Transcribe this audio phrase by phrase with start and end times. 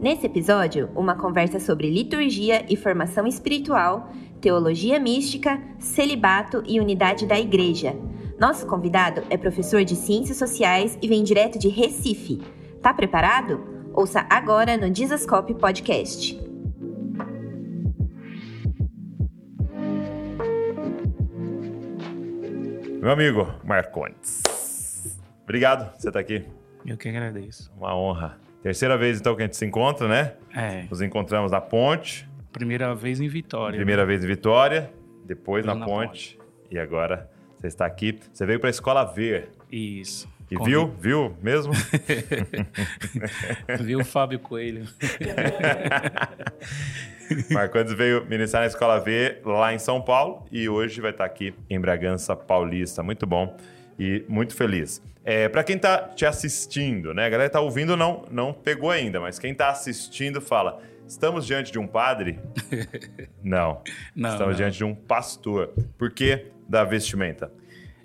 [0.00, 7.36] Nesse episódio, uma conversa sobre liturgia e formação espiritual, teologia mística, celibato e unidade da
[7.36, 7.96] igreja.
[8.38, 12.40] Nosso convidado é professor de Ciências Sociais e vem direto de Recife.
[12.80, 13.90] Tá preparado?
[13.92, 16.40] Ouça agora no Dizascope Podcast.
[23.00, 25.18] Meu amigo Marcondes.
[25.42, 26.44] Obrigado por você estar aqui.
[26.86, 27.72] Eu que agradeço.
[27.76, 28.47] Uma honra.
[28.62, 30.34] Terceira vez então que a gente se encontra, né?
[30.54, 30.84] É.
[30.90, 32.28] Nos encontramos na ponte.
[32.52, 33.76] Primeira vez em Vitória.
[33.76, 34.90] Primeira vez em Vitória,
[35.24, 36.38] depois na, na ponte,
[36.70, 38.18] E agora você está aqui.
[38.32, 39.50] Você veio para a escola ver.
[39.70, 40.28] Isso.
[40.50, 40.88] E Convi- viu?
[40.98, 41.72] Viu mesmo?
[43.80, 44.84] Viu o Fábio Coelho.
[47.50, 51.52] Marcondes veio ministrar na escola V lá em São Paulo e hoje vai estar aqui
[51.68, 53.02] em Bragança Paulista.
[53.02, 53.54] Muito bom
[53.98, 55.02] e muito feliz.
[55.24, 57.26] É, para quem está te assistindo, né?
[57.26, 61.70] A galera tá ouvindo não não pegou ainda, mas quem está assistindo fala: estamos diante
[61.72, 62.38] de um padre?
[63.42, 63.82] não.
[64.14, 64.56] Não, estamos não.
[64.56, 65.74] diante de um pastor.
[65.98, 67.52] Por que da vestimenta?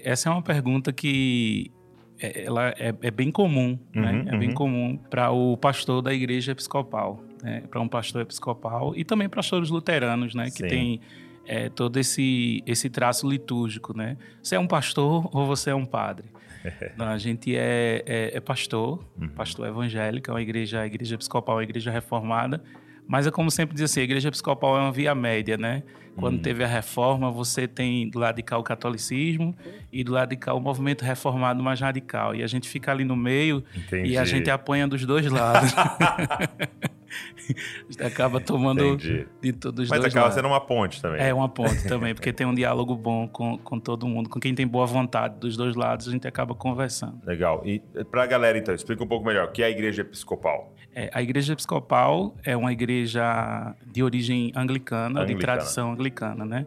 [0.04, 1.72] Essa é uma pergunta que
[2.20, 4.12] é, ela é, é bem comum, né?
[4.12, 4.56] Uhum, É bem uhum.
[4.56, 7.64] comum para o pastor da igreja episcopal, né?
[7.70, 10.50] Para um pastor episcopal e também pastores luteranos, né?
[10.50, 10.56] Sim.
[10.56, 11.02] Que tem
[11.46, 14.18] é, todo esse esse traço litúrgico, né?
[14.42, 16.26] Você é um pastor ou você é um padre?
[16.98, 19.28] Não, a gente é, é, é pastor, Uhum.
[19.30, 22.64] pastor evangélico, é uma igreja, a igreja episcopal, é uma igreja reformada.
[23.06, 25.84] Mas é como sempre diz assim, a igreja episcopal é uma via média, né?
[26.16, 26.42] Quando Uhum.
[26.42, 29.54] teve a reforma, você tem do lado de cá o catolicismo
[29.92, 32.34] e do lado de cá o movimento reformado mais radical.
[32.34, 34.12] E a gente fica ali no meio Entendi.
[34.12, 35.74] e a gente apanha dos dois lados.
[37.50, 39.28] a gente acaba tomando Entendi.
[39.42, 40.36] de todos os Mas dois acaba lados.
[40.36, 41.22] sendo uma ponte também.
[41.22, 44.54] É uma ponte também, porque tem um diálogo bom com, com todo mundo, com quem
[44.56, 47.20] tem boa vontade dos dois lados, a gente acaba conversando.
[47.26, 47.62] Legal.
[47.66, 47.80] E
[48.12, 50.74] para a galera, então, explica um pouco melhor o que é a igreja episcopal.
[50.96, 55.58] É, a igreja episcopal é uma igreja de origem anglicana, de Anglicana.
[55.58, 56.66] tradição anglicana, né?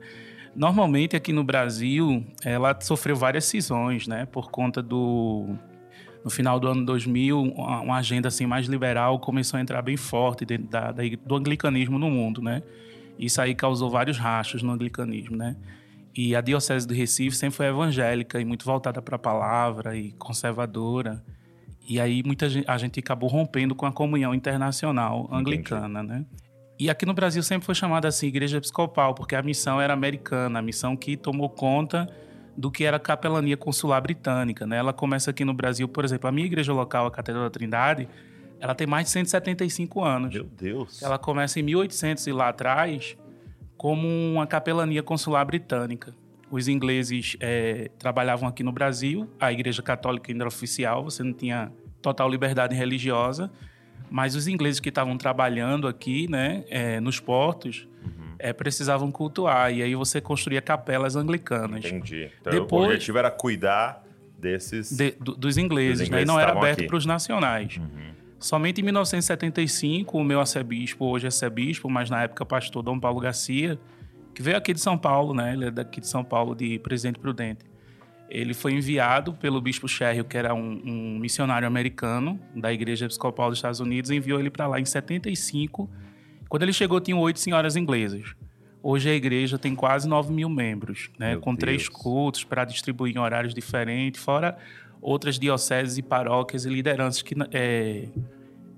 [0.54, 4.26] Normalmente aqui no Brasil, ela sofreu várias cisões, né?
[4.26, 5.54] Por conta do
[6.26, 10.44] no final do ano 2000, uma, agenda assim mais liberal começou a entrar bem forte
[10.44, 12.64] dentro da, da do anglicanismo no mundo, né?
[13.16, 15.54] Isso aí causou vários rachos no anglicanismo, né?
[16.12, 20.10] E a diocese do Recife sempre foi evangélica e muito voltada para a palavra e
[20.18, 21.22] conservadora.
[21.88, 26.26] E aí muita gente, a gente acabou rompendo com a comunhão internacional anglicana, né?
[26.76, 30.58] E aqui no Brasil sempre foi chamada assim igreja episcopal, porque a missão era americana,
[30.58, 32.08] a missão que tomou conta
[32.56, 34.76] do que era a capelania consular britânica, né?
[34.78, 38.08] Ela começa aqui no Brasil, por exemplo, a minha igreja local, a Catedral da Trindade,
[38.58, 40.34] ela tem mais de 175 anos.
[40.34, 41.02] Meu Deus.
[41.02, 43.16] Ela começa em 1800 e lá atrás
[43.76, 46.14] como uma capelania consular britânica.
[46.50, 51.32] Os ingleses eh, trabalhavam aqui no Brasil, a Igreja Católica ainda era oficial, você não
[51.32, 53.50] tinha total liberdade religiosa,
[54.08, 57.86] mas os ingleses que estavam trabalhando aqui, né, eh, nos portos,
[58.38, 62.30] eh, precisavam cultuar e aí você construía capelas anglicanas Entendi.
[62.40, 64.04] Então Depois- o objetivo era cuidar
[64.38, 64.96] desses.
[64.96, 67.76] de- do- dos ingleses, Dos né, e não era aberto para os nacionais.
[67.78, 68.14] Uhum.
[68.38, 73.78] Somente em 1975, o meu arcebispo, hoje arcebispo, mas na época pastor Dom Paulo Garcia,
[74.34, 75.54] que veio aqui de São Paulo, né?
[75.54, 77.64] Ele é daqui de São Paulo, de Presidente Prudente.
[78.28, 83.48] Ele foi enviado pelo bispo Sherrill, que era um, um missionário americano da Igreja Episcopal
[83.48, 85.88] dos Estados Unidos, e enviou ele para lá em 75.
[86.48, 88.34] Quando ele chegou, tinham oito senhoras inglesas.
[88.82, 91.30] Hoje a igreja tem quase 9 mil membros, né?
[91.30, 91.88] Meu com três Deus.
[91.88, 94.56] cultos para distribuir em horários diferentes, fora
[95.00, 98.08] outras dioceses e paróquias e lideranças que é,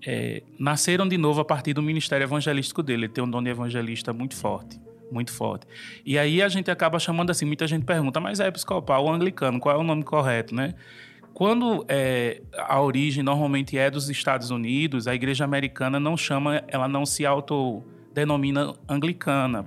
[0.06, 3.06] é, nasceram de novo a partir do ministério evangelístico dele.
[3.06, 4.78] Ele tem um dom de evangelista muito forte,
[5.10, 5.66] muito forte.
[6.04, 9.58] E aí a gente acaba chamando assim, muita gente pergunta, mas é episcopal ou anglicano,
[9.58, 10.74] qual é o nome correto, né?
[11.38, 16.88] Quando é, a origem normalmente é dos Estados Unidos, a igreja americana não chama, ela
[16.88, 19.64] não se autodenomina anglicana,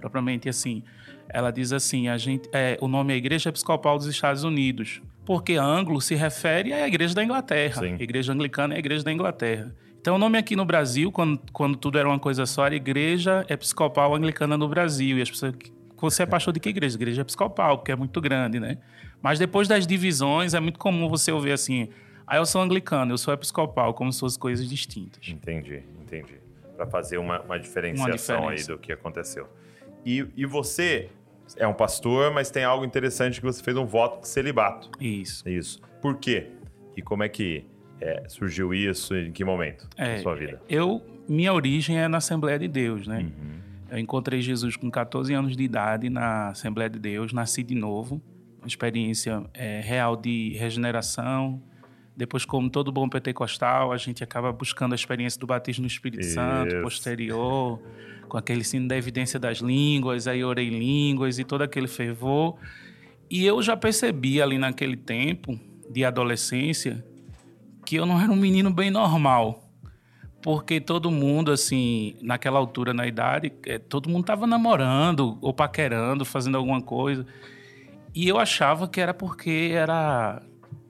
[0.00, 0.80] propriamente assim.
[1.28, 5.54] Ela diz assim, a gente, é, o nome é Igreja Episcopal dos Estados Unidos, porque
[5.54, 7.82] anglo se refere à igreja da Inglaterra.
[7.82, 7.96] Sim.
[7.98, 9.74] A igreja anglicana é a igreja da Inglaterra.
[10.00, 13.44] Então, o nome aqui no Brasil, quando, quando tudo era uma coisa só, era Igreja
[13.48, 15.18] Episcopal Anglicana no Brasil.
[15.18, 15.52] E as pessoas,
[15.96, 16.94] você é pastor de que igreja?
[16.94, 18.78] Igreja Episcopal, porque é muito grande, né?
[19.22, 21.88] Mas depois das divisões, é muito comum você ouvir assim,
[22.26, 25.28] ah, eu sou anglicano, eu sou episcopal, como se fossem coisas distintas.
[25.28, 26.34] Entendi, entendi.
[26.76, 29.48] Para fazer uma, uma diferenciação Uma aí do que aconteceu.
[30.04, 31.08] E, e você
[31.56, 34.90] é um pastor, mas tem algo interessante que você fez um voto de celibato.
[35.00, 35.48] Isso.
[35.48, 35.80] Isso.
[36.00, 36.48] Por quê?
[36.96, 37.64] E como é que
[38.00, 39.16] é, surgiu isso?
[39.16, 40.60] Em que momento da É, sua vida?
[40.68, 43.20] Eu, minha origem é na Assembleia de Deus, né?
[43.20, 43.58] Uhum.
[43.90, 48.20] Eu encontrei Jesus com 14 anos de idade na Assembleia de Deus, nasci de novo,
[48.58, 51.62] uma experiência é, real de regeneração,
[52.18, 56.22] Depois, como todo bom pentecostal, a gente acaba buscando a experiência do batismo no Espírito
[56.22, 56.34] Isso.
[56.34, 57.80] Santo, posterior,
[58.28, 62.56] com aquele sino da evidência das línguas, aí orei línguas e todo aquele fervor.
[63.30, 65.56] E eu já percebi ali naquele tempo
[65.88, 67.04] de adolescência
[67.86, 69.64] que eu não era um menino bem normal.
[70.42, 76.24] Porque todo mundo, assim, naquela altura, na idade, é, todo mundo estava namorando ou paquerando,
[76.24, 77.24] fazendo alguma coisa.
[78.14, 80.42] E eu achava que era porque era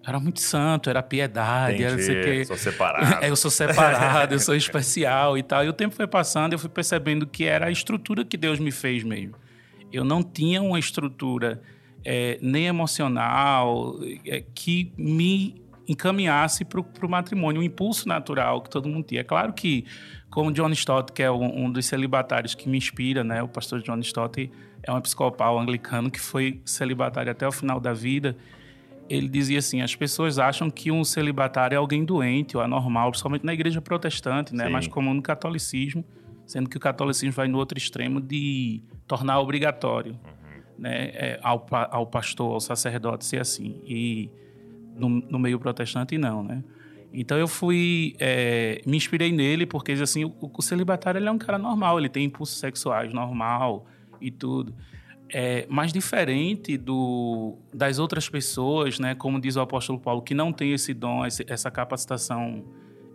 [0.09, 2.44] era muito santo, era piedade, Entendi, era não sei o quê.
[2.47, 3.20] Sou separado.
[3.26, 5.65] eu sou separado, eu sou especial e tal.
[5.65, 8.70] E o tempo foi passando, eu fui percebendo que era a estrutura que Deus me
[8.70, 9.35] fez mesmo.
[9.93, 11.61] Eu não tinha uma estrutura
[12.03, 18.88] é, nem emocional é, que me encaminhasse para o matrimônio, um impulso natural que todo
[18.88, 19.21] mundo tinha.
[19.21, 19.85] É claro que,
[20.31, 23.82] como John Stott, que é um, um dos celibatários que me inspira, né, o pastor
[23.82, 24.50] John Stott
[24.88, 28.37] é um episcopal anglicano que foi celibatário até o final da vida
[29.08, 33.44] ele dizia assim: as pessoas acham que um celibatário é alguém doente ou anormal, principalmente
[33.44, 34.69] na igreja protestante, né?
[34.69, 36.05] mais comum no catolicismo,
[36.46, 40.62] sendo que o catolicismo vai no outro extremo de tornar obrigatório uhum.
[40.79, 41.11] né?
[41.14, 43.81] É, ao, ao pastor, ao sacerdote ser assim.
[43.87, 44.31] E
[44.94, 46.62] no, no meio protestante, não, né?
[47.11, 51.56] Então eu fui, é, me inspirei nele porque assim, o, o celibatário é um cara
[51.56, 53.87] normal, ele tem impulsos sexuais normal
[54.20, 54.75] e tudo
[55.31, 59.15] é, mais diferente do, das outras pessoas, né?
[59.15, 62.65] Como diz o apóstolo Paulo, que não tem esse dom, essa capacitação.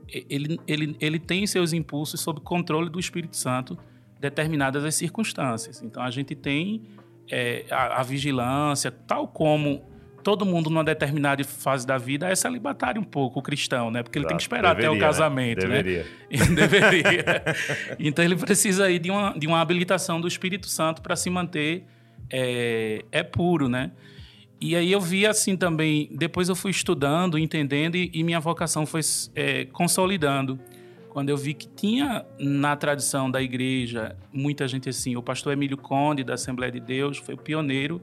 [0.07, 3.77] Ele, ele, ele tem seus impulsos sob controle do Espírito Santo,
[4.19, 5.81] determinadas as circunstâncias.
[5.81, 6.83] Então a gente tem
[7.29, 9.81] é, a, a, vigilância, tal como
[10.23, 14.01] todo mundo numa determinada fase da vida é celibatário um pouco, o cristão, né?
[14.01, 15.05] Porque ele tem que esperar Deveria, até o né?
[15.05, 15.83] casamento, né?
[15.83, 16.05] Deveria.
[16.31, 16.45] né?
[16.55, 17.43] Deveria.
[17.99, 21.83] então ele precisa aí de uma, de uma habilitação do Espírito Santo para se manter
[22.31, 23.91] é, é puro, né?
[24.59, 28.85] E aí eu vi assim também, depois eu fui estudando, entendendo e, e minha vocação
[28.85, 29.01] foi
[29.35, 30.57] é, consolidando.
[31.09, 35.77] Quando eu vi que tinha na tradição da igreja muita gente assim, o pastor Emílio
[35.77, 38.01] Conde da Assembleia de Deus foi o pioneiro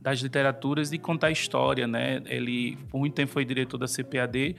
[0.00, 2.22] das literaturas de contar história, né?
[2.26, 4.56] Ele por muito tempo foi diretor da CPAD.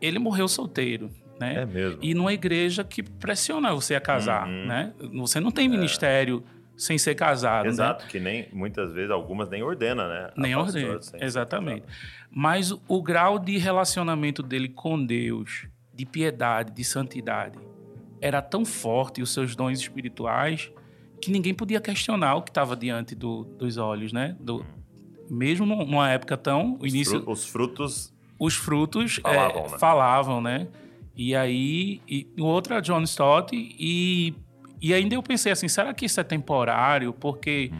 [0.00, 1.10] Ele morreu solteiro,
[1.40, 1.62] né?
[1.62, 1.98] É mesmo.
[2.00, 4.66] E numa igreja que pressiona você a casar, uhum.
[4.66, 4.92] né?
[5.14, 5.68] Você não tem é.
[5.68, 6.44] ministério
[6.76, 7.64] sem ser casado.
[7.64, 7.70] Né?
[7.70, 8.10] Exato, né?
[8.10, 10.30] que nem muitas vezes algumas nem ordena, né?
[10.36, 11.84] Nem ordena, exatamente.
[12.30, 17.58] Mas o, o grau de relacionamento dele com Deus, de piedade, de santidade,
[18.20, 20.70] era tão forte, os seus dons espirituais,
[21.20, 24.36] que ninguém podia questionar o que estava diante do, dos olhos, né?
[24.40, 24.64] Do,
[25.30, 26.78] mesmo numa época tão...
[26.80, 28.14] Os, início, fru os frutos...
[28.40, 29.78] Os frutos falavam, é, né?
[29.78, 30.68] falavam, né?
[31.16, 34.32] E aí, e, o outro é John Stott, e
[34.80, 37.12] e ainda eu pensei assim, será que isso é temporário?
[37.12, 37.76] Porque hum.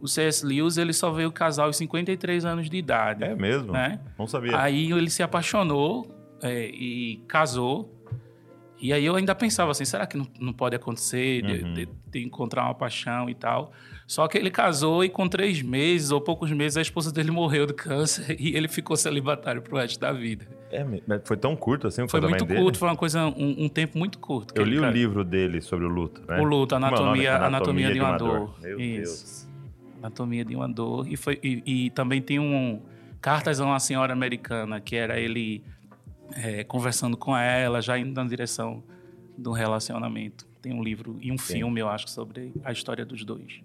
[0.00, 0.44] o C.S.
[0.44, 3.24] Lewis ele só veio casar aos 53 anos de idade.
[3.24, 3.72] É mesmo?
[3.72, 4.00] Né?
[4.18, 4.58] Não sabia.
[4.58, 7.97] Aí ele se apaixonou é, e casou.
[8.80, 11.74] E aí eu ainda pensava assim, será que não, não pode acontecer de, uhum.
[11.74, 13.72] de, de, encontrar uma paixão e tal?
[14.06, 17.66] Só que ele casou e com três meses ou poucos meses a esposa dele morreu
[17.66, 20.46] de câncer e ele ficou celibatário pro resto da vida.
[20.70, 20.84] É,
[21.24, 22.62] foi tão curto assim o foi casamento muito dele?
[22.62, 24.54] curto, foi uma coisa, um, um tempo muito curto.
[24.54, 26.40] Eu li ele, o livro dele sobre o luto, né?
[26.40, 28.38] O luto, anatomia, anatomia, anatomia, de uma, dor.
[28.38, 28.60] dor.
[28.60, 29.24] Meu Isso.
[29.24, 29.48] Deus.
[30.00, 31.08] Anatomia de uma dor.
[31.08, 32.80] E, foi, e, e também tem um
[33.20, 35.62] Cartas a uma Senhora Americana, que era ele
[36.34, 38.82] é, conversando com ela, já indo na direção
[39.36, 40.46] do relacionamento.
[40.60, 41.54] Tem um livro e um Sim.
[41.54, 43.60] filme, eu acho, sobre a história dos dois.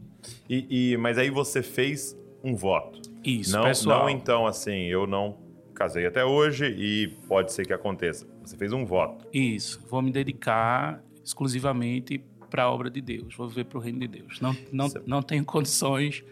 [0.50, 3.02] E, e, mas aí você fez um voto.
[3.24, 4.04] Isso, não, pessoal.
[4.04, 5.38] Não, então, assim, eu não
[5.74, 8.28] casei até hoje e pode ser que aconteça.
[8.44, 9.26] Você fez um voto.
[9.34, 9.84] Isso.
[9.90, 13.36] Vou me dedicar exclusivamente para a obra de Deus.
[13.36, 14.40] Vou viver para o reino de Deus.
[14.40, 16.24] Não, não, não tenho condições,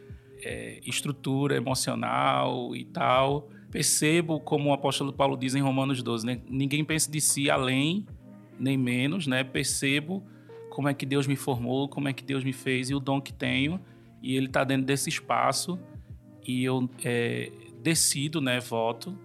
[0.44, 3.50] é, estrutura emocional e tal.
[3.72, 6.42] Percebo, como o apóstolo Paulo diz em Romanos 12, né?
[6.50, 8.06] ninguém pensa de si além
[8.60, 9.44] nem menos, né?
[9.44, 10.24] Percebo
[10.70, 13.20] como é que Deus me formou, como é que Deus me fez e o dom
[13.20, 13.80] que tenho.
[14.22, 15.80] E Ele está dentro desse espaço
[16.46, 17.52] e eu é,
[17.82, 18.60] decido, né?
[18.60, 19.18] Voto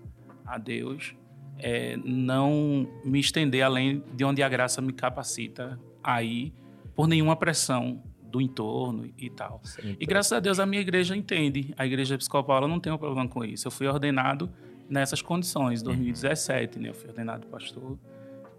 [0.47, 1.15] a Deus,
[1.59, 6.53] é, não me estender além de onde a graça me capacita aí
[6.95, 8.03] por nenhuma pressão
[8.37, 9.61] do entorno e tal.
[9.65, 11.75] Sim, e graças a Deus a minha igreja entende.
[11.77, 13.67] A igreja episcopal não tem um problema com isso.
[13.67, 14.51] Eu fui ordenado
[14.89, 16.83] nessas condições, em 2017, uhum.
[16.83, 16.89] né?
[16.91, 17.99] Eu fui ordenado pastor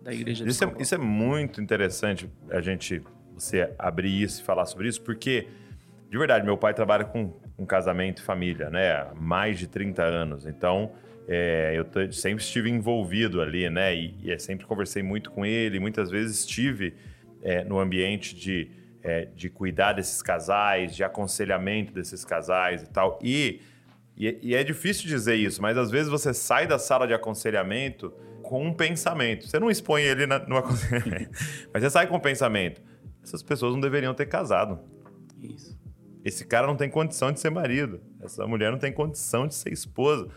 [0.02, 3.02] da igreja isso é, isso é muito interessante a gente
[3.34, 5.48] você abrir isso e falar sobre isso, porque
[6.10, 7.34] de verdade, meu pai trabalha com
[7.68, 8.92] casamento e família, né?
[8.92, 10.46] Há mais de 30 anos.
[10.46, 10.92] Então,
[11.28, 13.94] é, eu sempre estive envolvido ali, né?
[13.94, 15.80] E, e sempre conversei muito com ele.
[15.80, 16.94] Muitas vezes estive
[17.44, 18.72] é, no ambiente de,
[19.04, 23.20] é, de cuidar desses casais, de aconselhamento desses casais e tal.
[23.22, 23.62] E
[24.18, 28.12] E, e, é difícil dizer isso, mas às vezes você sai da sala de aconselhamento
[28.42, 29.48] com um pensamento.
[29.48, 31.30] Você não expõe ele na, no aconselhamento,
[31.72, 32.82] mas você sai com um pensamento.
[33.24, 34.80] Essas pessoas não deveriam ter casado.
[35.40, 35.78] Isso.
[36.26, 38.02] Esse cara não tem condição de ser marido.
[38.22, 40.28] Essa mulher não tem condição de ser esposa.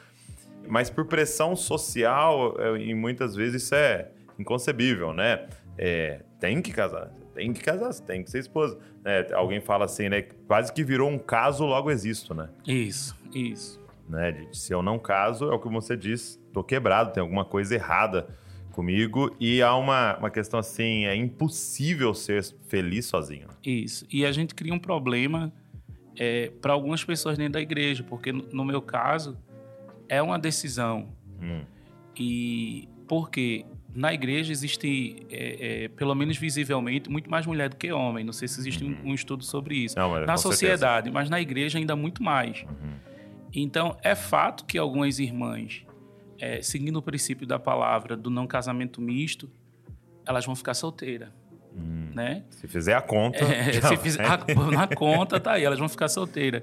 [0.68, 5.48] Mas por pressão social, é, e muitas vezes isso é inconcebível, né?
[5.78, 8.78] É, tem que casar, tem que casar, tem que ser esposa.
[9.04, 10.22] É, alguém fala assim, né?
[10.46, 12.48] Quase que virou um caso, logo existo, né?
[12.66, 13.80] Isso, isso.
[14.08, 14.32] Né?
[14.32, 17.74] De, se eu não caso, é o que você diz, tô quebrado, tem alguma coisa
[17.74, 18.28] errada
[18.72, 23.48] comigo e há uma, uma questão assim, é impossível ser feliz sozinho.
[23.64, 24.06] Isso.
[24.10, 25.52] E a gente cria um problema
[26.16, 29.38] é, para algumas pessoas dentro da igreja, porque no, no meu caso
[30.08, 31.08] é uma decisão.
[31.40, 31.62] Hum.
[32.16, 37.90] E porque na igreja existe, é, é, pelo menos visivelmente, muito mais mulher do que
[37.92, 38.24] homem.
[38.24, 38.96] Não sei se existe uhum.
[39.04, 39.98] um, um, estudo sobre isso.
[39.98, 41.14] Não, na sociedade, certeza.
[41.14, 42.62] mas na igreja ainda muito mais.
[42.62, 42.94] Uhum.
[43.52, 45.84] Então, é fato que algumas irmãs,
[46.38, 49.50] é, seguindo o princípio da palavra do não casamento misto,
[50.24, 51.30] elas vão ficar solteiras.
[51.76, 52.10] Hum.
[52.14, 52.44] Né?
[52.50, 53.44] Se fizer a conta.
[53.44, 54.38] É, se fizer a,
[54.70, 56.62] na conta, tá aí, elas vão ficar solteiras.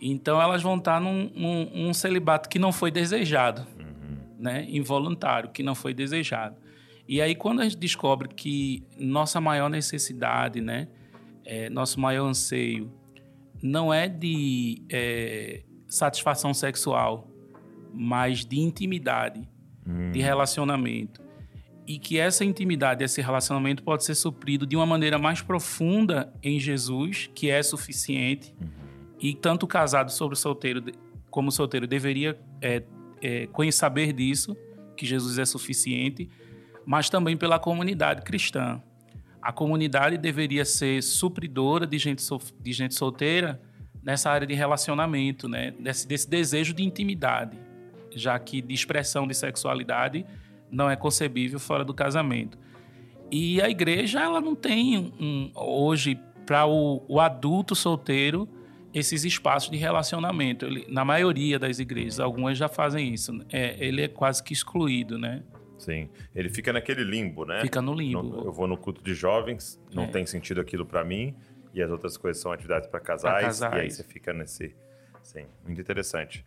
[0.00, 1.30] Então, elas vão estar num,
[1.74, 4.16] num, celibato que não foi desejado, uhum.
[4.38, 4.66] né?
[4.68, 6.65] involuntário, que não foi desejado.
[7.08, 10.88] E aí, quando a gente descobre que nossa maior necessidade, né,
[11.44, 12.92] é, nosso maior anseio,
[13.62, 17.30] não é de é, satisfação sexual,
[17.92, 19.48] mas de intimidade,
[19.86, 20.10] hum.
[20.10, 21.24] de relacionamento.
[21.86, 26.58] E que essa intimidade, esse relacionamento pode ser suprido de uma maneira mais profunda em
[26.58, 28.52] Jesus, que é suficiente.
[28.60, 28.68] Uhum.
[29.20, 30.82] E tanto o casado sobre o solteiro
[31.30, 32.82] como o solteiro deveria é,
[33.22, 34.56] é, saber disso,
[34.96, 36.28] que Jesus é suficiente
[36.86, 38.80] mas também pela comunidade cristã.
[39.42, 42.22] A comunidade deveria ser supridora de gente,
[42.60, 43.60] de gente solteira
[44.02, 45.72] nessa área de relacionamento, né?
[45.80, 47.58] desse, desse desejo de intimidade,
[48.12, 50.24] já que de expressão de sexualidade
[50.70, 52.56] não é concebível fora do casamento.
[53.30, 58.48] E a igreja ela não tem um, hoje para o, o, adulto solteiro
[58.94, 60.64] esses espaços de relacionamento.
[60.64, 63.44] Ele, na maioria das igrejas, algumas já fazem isso.
[63.50, 65.42] É, ele é quase que excluído, né?
[65.86, 66.10] Sim.
[66.34, 67.60] Ele fica naquele limbo, né?
[67.60, 68.42] Fica no limbo.
[68.44, 70.06] Eu vou no culto de jovens, não é.
[70.08, 71.36] tem sentido aquilo para mim,
[71.72, 74.74] e as outras coisas são atividades para casais, casais, e aí você fica nesse.
[75.22, 76.44] Sim, muito interessante.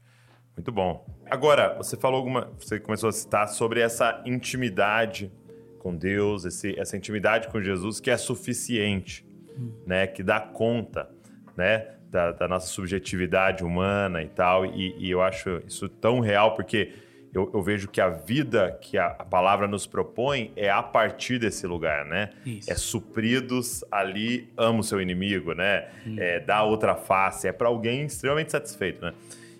[0.57, 1.05] Muito bom.
[1.31, 2.51] Agora, você falou alguma.
[2.59, 5.31] Você começou a citar sobre essa intimidade
[5.79, 9.25] com Deus, esse, essa intimidade com Jesus que é suficiente,
[9.57, 9.71] hum.
[9.87, 10.05] né?
[10.05, 11.09] Que dá conta,
[11.55, 11.95] né?
[12.09, 14.65] Da, da nossa subjetividade humana e tal.
[14.65, 16.91] E, e eu acho isso tão real, porque
[17.33, 21.37] eu, eu, vejo que a vida que a, a, palavra nos propõe é a partir
[21.37, 22.31] desse lugar, né?
[22.45, 22.71] Isso.
[22.71, 25.89] É supridos ali, ama o seu inimigo, né?
[26.05, 26.15] Hum.
[26.17, 29.13] É, dá outra face, é para alguém extremamente satisfeito, né?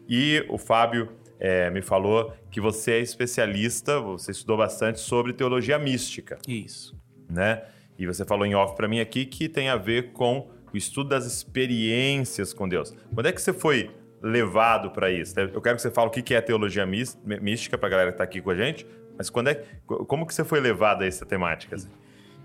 [0.08, 1.10] E o Fábio
[1.40, 6.40] é, me falou que você é especialista, você estudou bastante sobre teologia mística.
[6.48, 7.00] Isso.
[7.30, 7.62] Né?
[7.98, 11.10] E você falou em off para mim aqui que tem a ver com o estudo
[11.10, 12.94] das experiências com Deus.
[13.14, 15.40] Quando é que você foi levado para isso?
[15.40, 18.24] Eu quero que você fale o que é teologia mística para a galera que está
[18.24, 18.86] aqui com a gente,
[19.18, 21.76] mas quando é, como que você foi levado a essa temática?
[21.76, 21.90] Assim?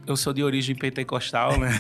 [0.06, 1.70] Eu sou de origem pentecostal, né?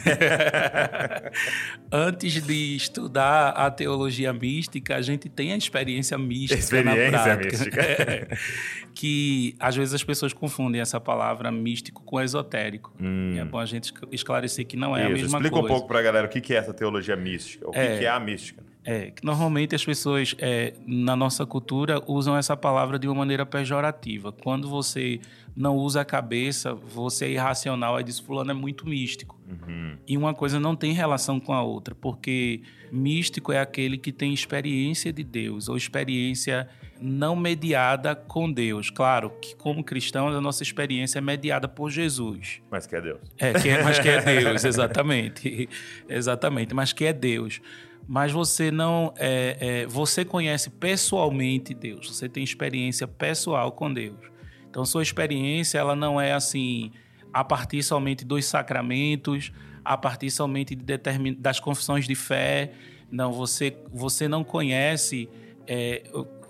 [1.92, 7.58] Antes de estudar a teologia mística, a gente tem a experiência mística experiência na prática.
[7.58, 7.84] mística.
[8.04, 8.28] É,
[8.94, 12.92] que às vezes as pessoas confundem essa palavra místico com esotérico.
[13.00, 13.34] Hum.
[13.36, 15.06] É bom a gente esclarecer que não é Isso.
[15.06, 15.56] a mesma Explica coisa.
[15.56, 18.04] Explica um pouco para a galera o que é essa teologia mística, o é, que
[18.04, 18.62] é a mística.
[18.84, 23.46] É, que normalmente as pessoas é, na nossa cultura usam essa palavra de uma maneira
[23.46, 24.30] pejorativa.
[24.30, 25.20] Quando você
[25.56, 29.40] não usa a cabeça, você é irracional, aí diz fulano é muito místico.
[29.48, 29.96] Uhum.
[30.06, 32.62] E uma coisa não tem relação com a outra, porque
[32.92, 36.68] místico é aquele que tem experiência de Deus, ou experiência
[37.00, 38.90] não mediada com Deus.
[38.90, 42.60] Claro que como cristãos a nossa experiência é mediada por Jesus.
[42.70, 43.20] Mas que é Deus.
[43.38, 45.68] É, que é mas que é Deus, exatamente.
[46.08, 47.60] exatamente, mas que é Deus
[48.06, 54.18] mas você não é, é, você conhece pessoalmente Deus, você tem experiência pessoal com Deus.
[54.68, 56.90] Então sua experiência ela não é assim
[57.32, 59.52] a partir somente dos sacramentos,
[59.84, 61.34] a partir somente de determin...
[61.34, 62.72] das confissões de fé.
[63.10, 65.28] Não, você você não conhece
[65.66, 66.02] é,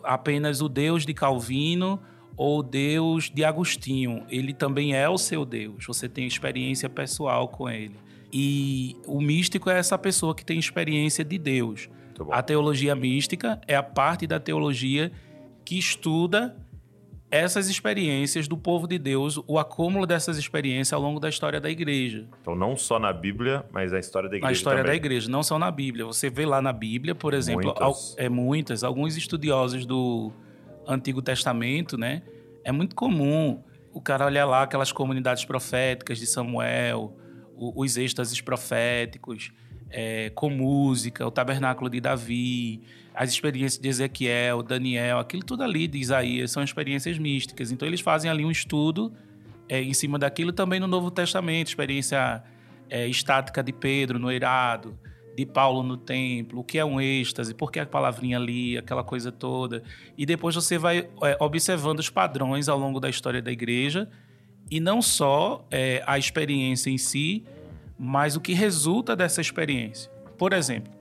[0.02, 2.00] apenas o Deus de Calvino
[2.37, 4.25] ou Deus de Agostinho.
[4.28, 5.87] Ele também é o seu Deus.
[5.87, 7.96] Você tem experiência pessoal com ele.
[8.36, 11.88] E o místico é essa pessoa que tem experiência de Deus.
[12.32, 15.12] A teologia mística é a parte da teologia
[15.64, 16.56] que estuda
[17.30, 21.70] essas experiências do povo de Deus, o acúmulo dessas experiências ao longo da história da
[21.70, 22.28] igreja.
[22.40, 24.50] Então, não só na Bíblia, mas a história da igreja.
[24.50, 24.92] A história também.
[24.92, 26.04] da igreja, não só na Bíblia.
[26.04, 28.14] Você vê lá na Bíblia, por exemplo, Muitas.
[28.18, 30.32] é muitas, alguns estudiosos do
[30.88, 32.22] Antigo Testamento, né?
[32.64, 33.62] É muito comum
[33.92, 37.16] o cara olhar lá aquelas comunidades proféticas de Samuel,
[37.56, 39.52] os êxtases proféticos,
[39.90, 42.82] é, com música, o tabernáculo de Davi,
[43.14, 47.70] as experiências de Ezequiel, Daniel, aquilo tudo ali de Isaías são experiências místicas.
[47.70, 49.12] Então eles fazem ali um estudo
[49.68, 52.42] é, em cima daquilo também no Novo Testamento, experiência
[52.90, 54.99] é, estática de Pedro no eirado,
[55.37, 59.04] de Paulo no templo, o que é um êxtase, por que a palavrinha ali, aquela
[59.04, 59.82] coisa toda.
[60.16, 64.08] E depois você vai é, observando os padrões ao longo da história da igreja,
[64.71, 67.44] e não só é, a experiência em si,
[67.99, 70.11] mas o que resulta dessa experiência.
[70.37, 70.92] Por exemplo,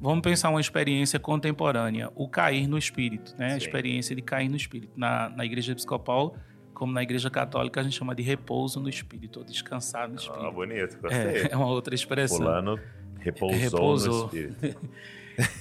[0.00, 3.54] vamos pensar uma experiência contemporânea, o cair no espírito, né?
[3.54, 4.92] A experiência de cair no espírito.
[4.96, 6.36] Na, na igreja episcopal,
[6.74, 10.18] como na igreja católica, a gente chama de repouso no espírito, ou descansar no Ah,
[10.20, 10.52] espírito.
[10.52, 11.18] bonito, gostei.
[11.42, 12.38] É, é uma outra expressão.
[12.38, 12.78] Fulano
[13.20, 14.18] repousou, Repousou.
[14.32, 14.80] no espírito.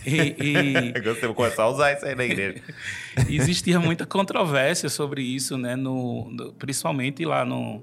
[0.06, 2.62] E, Gostei, vou começar a usar isso aí na igreja.
[3.30, 5.76] e existia muita controvérsia sobre isso, né?
[5.76, 7.82] No, no- principalmente lá no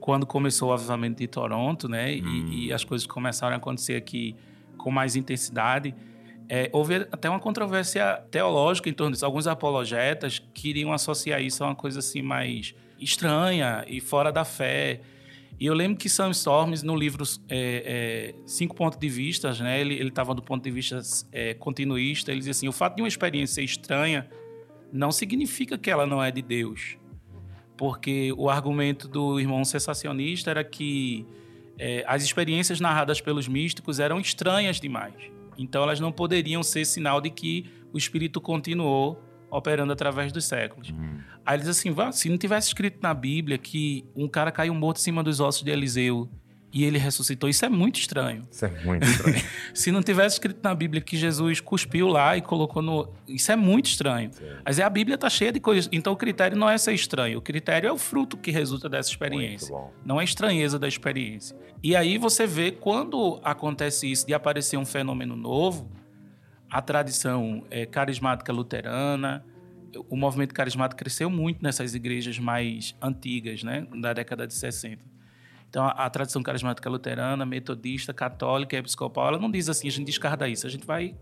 [0.00, 2.14] quando começou o avivamento de Toronto, né?
[2.14, 2.48] E, Hum.
[2.52, 4.34] e as coisas começaram a acontecer aqui
[4.78, 5.94] com mais intensidade.
[6.48, 9.24] É, houve até uma controvérsia teológica em torno disso.
[9.26, 15.00] Alguns apologetas queriam associar isso a uma coisa assim mais estranha e fora da fé.
[15.60, 19.78] E eu lembro que Sam Storms, no livro é, é, Cinco Pontos de Vistas, né,
[19.78, 20.98] ele estava do ponto de vista
[21.30, 24.26] é, continuista, ele dizia assim, o fato de uma experiência ser estranha
[24.90, 26.96] não significa que ela não é de Deus.
[27.76, 31.26] Porque o argumento do irmão sensacionista era que
[31.78, 35.14] é, as experiências narradas pelos místicos eram estranhas demais.
[35.58, 40.92] Então elas não poderiam ser sinal de que o Espírito continuou operando através dos séculos.
[41.44, 44.74] Aí ele diz assim, "Vá, se não tivesse escrito na Bíblia que um cara caiu
[44.74, 46.28] morto em cima dos ossos de Eliseu
[46.72, 48.46] e ele ressuscitou, isso é muito estranho.
[48.50, 49.42] Isso é muito estranho.
[49.74, 53.12] Se não tivesse escrito na Bíblia que Jesus cuspiu lá e colocou no...
[53.26, 54.30] Isso é muito estranho.
[54.64, 55.88] Mas é, a Bíblia está cheia de coisas.
[55.90, 57.38] Então o critério não é ser estranho.
[57.38, 59.74] O critério é o fruto que resulta dessa experiência.
[60.04, 61.56] Não é a estranheza da experiência.
[61.82, 65.90] E aí você vê quando acontece isso de aparecer um fenômeno novo,
[66.70, 69.44] a tradição é, carismática luterana,
[70.08, 75.02] o movimento carismático cresceu muito nessas igrejas mais antigas, né, da década de 60.
[75.68, 80.06] Então, a, a tradição carismática luterana, metodista, católica episcopal, ela não diz assim, a gente
[80.06, 81.14] descarta isso, a gente vai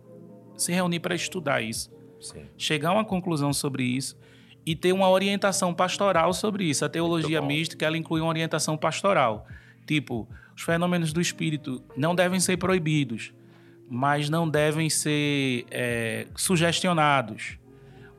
[0.57, 2.45] se reunir para estudar isso Sim.
[2.57, 4.19] chegar a uma conclusão sobre isso
[4.67, 6.85] e ter uma orientação pastoral sobre isso.
[6.85, 9.47] A teologia mística ela inclui uma orientação pastoral.
[9.87, 13.33] Tipo, os fenômenos do espírito não devem ser proibidos,
[13.90, 17.59] mas não devem ser é, sugestionados.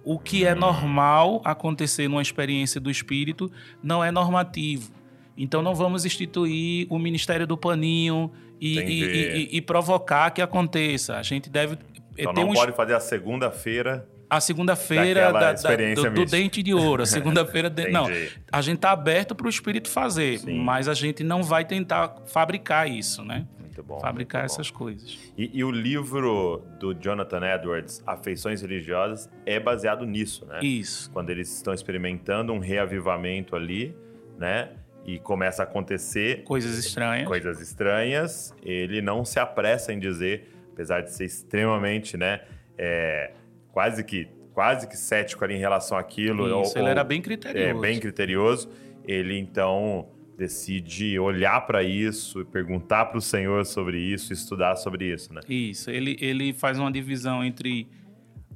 [0.03, 3.51] O que é normal acontecer numa experiência do espírito
[3.83, 4.91] não é normativo.
[5.37, 11.17] Então não vamos instituir o ministério do paninho e, e- e- e- provocar que aconteça.
[11.17, 11.77] A gente deve
[12.17, 14.07] Então ter não um pode fazer a segunda-feira.
[14.29, 17.87] a segunda-feira da- da- do, do dente de ouro, a segunda-feira de...
[17.91, 18.07] não,
[18.51, 20.59] a gente tá aberto para o espírito fazer, Sim.
[20.59, 23.45] mas a gente não vai tentar fabricar isso, né?
[23.79, 23.99] Muito bom.
[23.99, 24.53] fabricar muito bom.
[24.55, 25.17] essas coisas.
[25.37, 30.59] E, e o livro do Jonathan Edwards, Afeições Religiosas, é baseado nisso, né?
[30.61, 31.09] Isso.
[31.11, 33.95] Quando eles estão experimentando um reavivamento ali,
[34.37, 34.69] né?
[35.05, 37.27] E começa a acontecer Coisas estranhas.
[37.27, 42.41] coisas estranhas, ele não se apressa em dizer, apesar de ser extremamente, né?
[42.77, 43.31] é,
[43.71, 46.45] quase que quase que cético ali em relação àquilo.
[46.63, 47.65] Isso, ou- ele era bem criterioso.
[47.65, 48.69] é, bem criterioso.
[49.07, 55.13] Ele então decide olhar para isso e perguntar para o Senhor sobre isso, estudar sobre
[55.13, 55.41] isso, né?
[55.49, 57.89] Isso, ele, ele faz uma divisão entre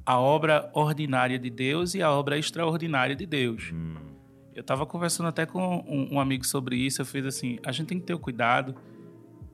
[0.06, 3.70] a obra ordinária de Deus e a obra extraordinária de Deus.
[3.70, 3.96] Hum,
[4.54, 7.02] Eu estava conversando até com um, um amigo sobre isso.
[7.02, 8.74] Eu fiz assim: a gente tem que ter o cuidado,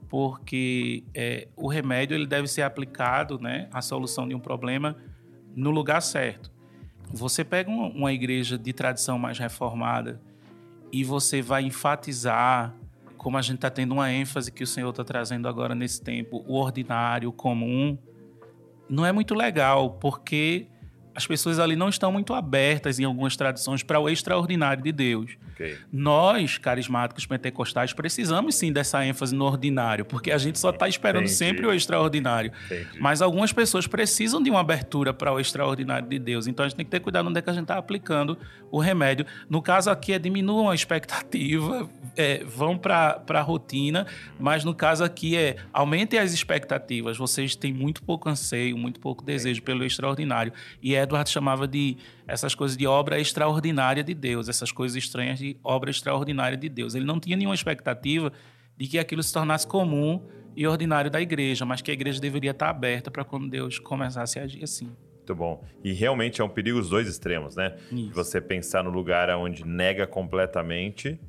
[0.08, 4.96] porque é, o remédio ele deve ser aplicado, né, a solução de um problema
[5.56, 6.52] no lugar certo.
[7.12, 10.20] Você pega uma, uma igreja de tradição mais reformada
[10.92, 12.74] e você vai enfatizar,
[13.16, 16.44] como a gente está tendo uma ênfase que o Senhor está trazendo agora nesse tempo,
[16.46, 17.98] o ordinário, o comum,
[18.88, 20.66] não é muito legal, porque
[21.20, 25.33] as pessoas ali não estão muito abertas em algumas tradições para o extraordinário de Deus.
[25.52, 25.76] ok.
[25.92, 31.24] Nós, carismáticos pentecostais, precisamos sim dessa ênfase no ordinário, porque a gente só está esperando
[31.24, 31.37] Entendi.
[31.37, 32.50] sempre o extraordinário.
[32.64, 32.98] Entendi.
[32.98, 36.46] Mas algumas pessoas precisam de uma abertura para o extraordinário de Deus.
[36.46, 38.38] Então a gente tem que ter cuidado onde é que a gente está aplicando
[38.70, 39.26] o remédio.
[39.48, 44.06] No caso aqui é diminuam a expectativa, é, vão para a rotina,
[44.38, 47.18] mas no caso aqui é aumentem as expectativas.
[47.18, 50.52] Vocês têm muito pouco anseio, muito pouco desejo pelo extraordinário.
[50.83, 51.96] E é Edward chamava de
[52.26, 56.94] essas coisas de obra extraordinária de Deus, essas coisas estranhas de obra extraordinária de Deus.
[56.94, 58.32] Ele não tinha nenhuma expectativa
[58.76, 60.22] de que aquilo se tornasse comum
[60.56, 64.38] e ordinário da igreja, mas que a igreja deveria estar aberta para quando Deus começasse
[64.38, 64.90] a agir assim.
[65.16, 65.64] Muito bom.
[65.84, 67.76] E realmente é um perigo os dois extremos, né?
[67.92, 68.12] Isso.
[68.14, 71.20] Você pensar no lugar onde nega completamente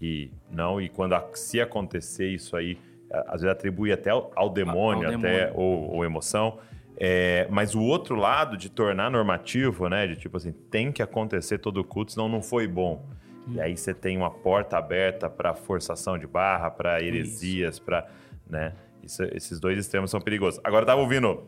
[0.00, 2.78] e não, e quando se acontecer isso aí,
[3.26, 5.60] às vezes atribui até ao, ao demônio, ao até, demônio.
[5.60, 6.58] ou, ou emoção.
[7.02, 10.06] É, mas o outro lado de tornar normativo, né?
[10.06, 13.06] De tipo assim, tem que acontecer todo o culto, senão não foi bom.
[13.48, 13.54] Hum.
[13.54, 18.06] E aí você tem uma porta aberta para forçação de barra, para heresias, para,
[18.48, 18.74] né?
[19.02, 20.60] Isso- esses dois extremos são perigosos.
[20.62, 21.42] Agora eu tava ouvindo,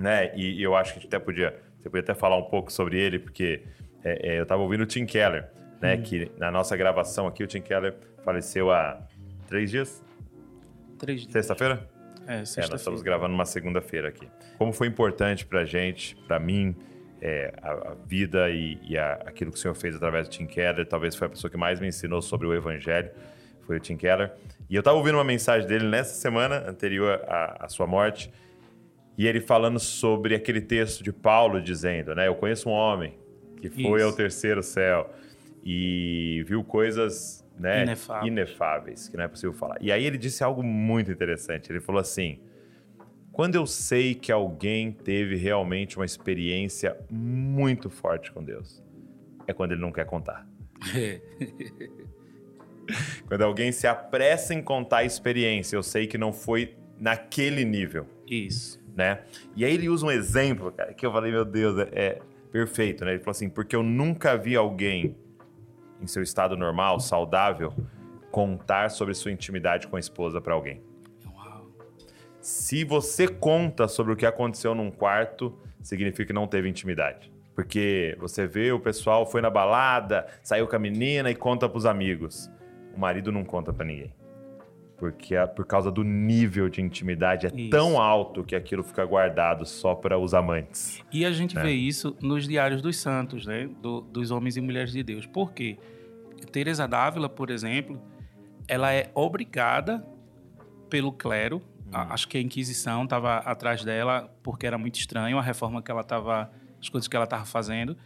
[0.00, 0.34] né?
[0.34, 2.72] E, e eu acho que a gente até podia, você podia até falar um pouco
[2.72, 3.62] sobre ele, porque
[4.02, 5.50] é, é, eu tava ouvindo o Tim Keller,
[5.82, 5.96] né?
[5.96, 6.02] Hum.
[6.02, 8.98] Que na nossa gravação aqui o Tim Keller faleceu há
[9.46, 10.02] três dias,
[10.98, 11.32] Três dias.
[11.32, 11.86] sexta-feira.
[12.26, 12.76] É, É, nós sexta-feira.
[12.76, 14.26] estamos gravando uma segunda-feira aqui.
[14.58, 16.74] Como foi importante pra gente, pra mim,
[17.22, 20.46] é, a, a vida e, e a- aquilo que o senhor fez através do Tim
[20.46, 23.10] Keller, talvez foi a pessoa que mais me ensinou sobre o evangelho,
[23.66, 24.32] foi o Tim Keller.
[24.68, 28.30] E eu estava ouvindo uma mensagem dele nessa semana, anterior à, à sua morte,
[29.16, 33.14] e ele falando sobre aquele texto de Paulo dizendo, né, eu conheço um homem
[33.60, 34.06] que foi Isso.
[34.06, 35.12] ao terceiro céu
[35.64, 38.26] e viu coisas né, Inefáveis.
[38.32, 39.76] inefáveis, que não é possível falar.
[39.80, 41.70] E aí ele disse algo muito interessante.
[41.72, 42.38] Ele falou assim:
[43.38, 48.82] quando eu sei que alguém teve realmente uma experiência muito forte com Deus,
[49.46, 50.44] é quando ele não quer contar.
[53.28, 58.06] Quando alguém se apressa em contar a experiência, eu sei que não foi naquele nível,
[58.26, 58.82] Isso.
[58.96, 59.20] né?
[59.54, 63.04] E aí ele usa um exemplo, cara, que eu falei, meu Deus, é, é perfeito,
[63.04, 63.12] né?
[63.12, 65.14] Ele falou assim, porque eu nunca vi alguém
[66.00, 67.74] em seu estado normal, saudável,
[68.30, 70.87] contar sobre sua intimidade com a esposa para alguém.
[72.40, 77.30] Se você conta sobre o que aconteceu num quarto, significa que não teve intimidade.
[77.54, 81.84] Porque você vê o pessoal foi na balada, saiu com a menina e conta pros
[81.84, 82.48] amigos.
[82.94, 84.14] O marido não conta pra ninguém.
[84.96, 87.70] Porque a- por causa do nível de intimidade é Isso.
[87.70, 91.02] tão alto que aquilo fica guardado só para os amantes.
[91.12, 91.62] E a gente É.
[91.62, 93.68] vê isso nos diários dos santos, né?
[93.80, 95.26] Do- dos homens e mulheres de Deus.
[95.26, 95.76] Por quê?
[96.52, 98.00] Teresa d'Ávila, por exemplo,
[98.68, 100.04] ela é obrigada
[100.88, 101.60] pelo clero.
[101.92, 105.90] A- Acho que a Inquisição estava atrás dela porque era muito estranho a reforma que
[105.90, 107.96] ela estava, as coisas que ela estava fazendo.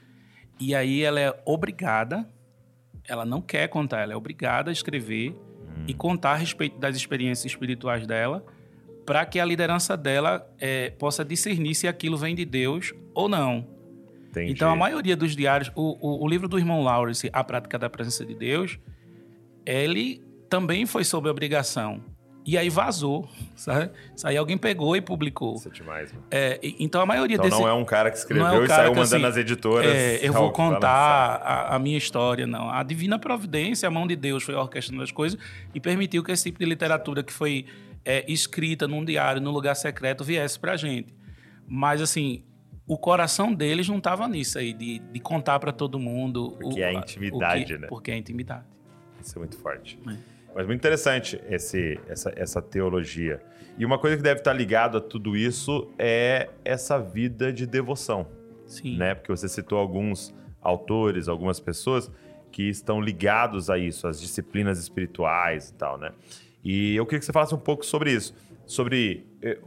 [0.61, 2.29] E aí ela é obrigada,
[3.09, 5.37] ela não quer contar, ela é obrigada a escrever
[5.87, 8.45] e contar a respeito das experiências espirituais dela
[9.05, 13.67] para que a liderança dela eh, possa discernir se aquilo vem de Deus ou não.
[14.31, 14.53] Entendi.
[14.53, 17.91] Então, a maioria dos diários, o, o, o livro do irmão Lawrence, A Prática da
[17.91, 18.79] Presença de Deus,
[19.67, 22.01] ele também foi sob obrigação.
[22.45, 23.91] E aí vazou, sabe?
[24.17, 25.55] Isso aí alguém pegou e publicou.
[25.55, 26.13] Isso é demais.
[26.13, 26.25] mano.
[26.31, 27.61] É, e- então, a maioria Então desse...
[27.61, 29.37] não é um cara que escreveu não é e cara saiu que, mandando assim, nas
[29.37, 29.87] editoras.
[29.95, 30.75] é, eu "Ó, vou vai lançar".
[30.75, 30.89] contar
[31.37, 32.69] a, a minha história, não.
[32.69, 35.39] A divina providência, a mão de Deus foi orquestrando as coisas
[35.73, 37.65] e permitiu que esse tipo de literatura que foi
[38.05, 41.15] é, escrita num diário, num lugar secreto, viesse pra gente.
[41.69, 42.43] Mas, assim,
[42.85, 46.57] o coração deles não estava nisso aí, de, de contar para todo mundo.
[46.61, 47.87] Porque o, é a- intimidade, o que- né?
[47.87, 48.65] Porque é intimidade.
[49.21, 49.97] Isso é muito forte.
[50.09, 50.32] É.
[50.55, 53.41] Mas muito interessante esse, essa, essa teologia.
[53.79, 58.27] E uma coisa que deve estar ligado a tudo isso é essa vida de devoção,
[58.67, 58.97] Sim.
[58.97, 59.15] né?
[59.15, 62.11] Porque você citou alguns autores, algumas pessoas
[62.51, 66.13] que estão ligados a isso, às disciplinas espirituais e tal, né?
[66.63, 68.35] E eu queria que você falasse um pouco sobre isso.
[68.67, 69.27] Sobre.
[69.41, 69.59] eh,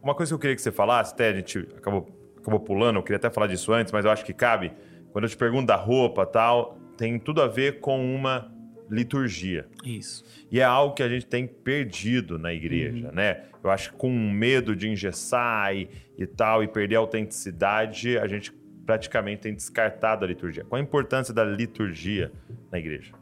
[0.00, 3.02] Uma coisa que eu queria que você falasse, até a gente acabou, acabou pulando, eu
[3.02, 4.72] queria até falar disso antes, mas eu acho que cabe.
[5.12, 8.50] Quando eu te pergunto da roupa tal, tem tudo a ver com uma
[8.90, 9.66] liturgia.
[9.84, 10.24] Isso.
[10.50, 13.44] E é algo que a gente tem perdido na igreja, né?
[13.62, 18.26] Eu acho que com medo de engessar e, e tal, e perder a autenticidade, a
[18.26, 18.52] gente
[18.86, 20.64] praticamente tem descartado a liturgia.
[20.64, 22.32] Qual a importância da liturgia
[22.72, 23.12] na igreja?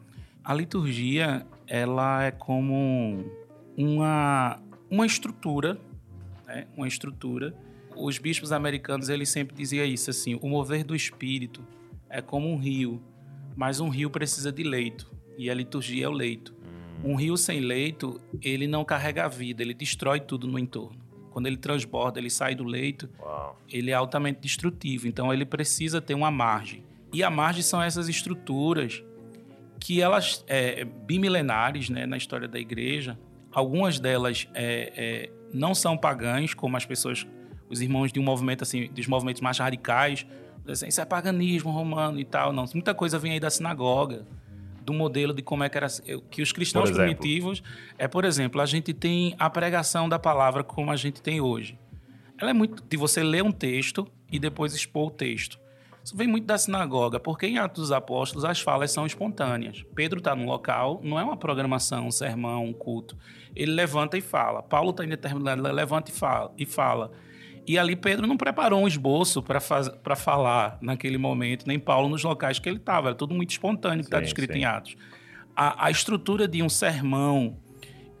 [0.43, 3.25] A liturgia, ela é como
[3.75, 5.77] uma, uma estrutura,
[6.45, 6.67] né?
[6.75, 7.53] Uma estrutura.
[7.95, 11.65] Os bispos americanos, eles sempre diziam isso, assim, o mover do espírito
[12.09, 13.01] é como um rio,
[13.55, 16.55] mas um rio precisa de leito, e a liturgia é o leito.
[17.03, 20.97] Um rio sem leito, ele não carrega a vida, ele destrói tudo no entorno.
[21.31, 23.55] Quando ele transborda, ele sai do leito, Uau.
[23.71, 25.07] ele é altamente destrutivo.
[25.07, 26.83] Então ele precisa ter uma margem.
[27.13, 29.03] E a margem são essas estruturas
[29.79, 33.19] que elas é, bimilenares né, na história da igreja.
[33.51, 37.27] Algumas delas é, é, não são pagãs, como as pessoas,
[37.69, 40.25] os irmãos de um movimento assim, dos movimentos mais radicais,
[40.65, 42.51] dizem isso é paganismo romano e tal.
[42.51, 44.25] Não, muita coisa vem aí da sinagoga,
[44.87, 45.87] do modelo de como é que era
[46.31, 47.61] que os cristãos primitivos
[47.97, 51.77] é, por exemplo, a gente tem a pregação da palavra como a gente tem hoje.
[52.39, 55.59] Ela é muito de você ler um texto e depois expor o texto.
[56.01, 59.83] Isso vem muito da sinagoga, porque em Atos dos Apóstolos as falas são espontâneas.
[59.93, 63.17] Pedro está no local, não é uma programação, um sermão, um culto.
[63.53, 64.63] Ele levanta e fala.
[64.63, 67.11] Paulo está em determinado levanta e fala, e fala.
[67.67, 72.59] E ali Pedro não preparou um esboço para falar naquele momento, nem Paulo nos locais
[72.59, 73.09] que ele estava.
[73.09, 74.59] Era tudo muito espontâneo que está descrito sim.
[74.59, 74.95] em Atos.
[75.53, 77.57] A, a, estrutura de um sermão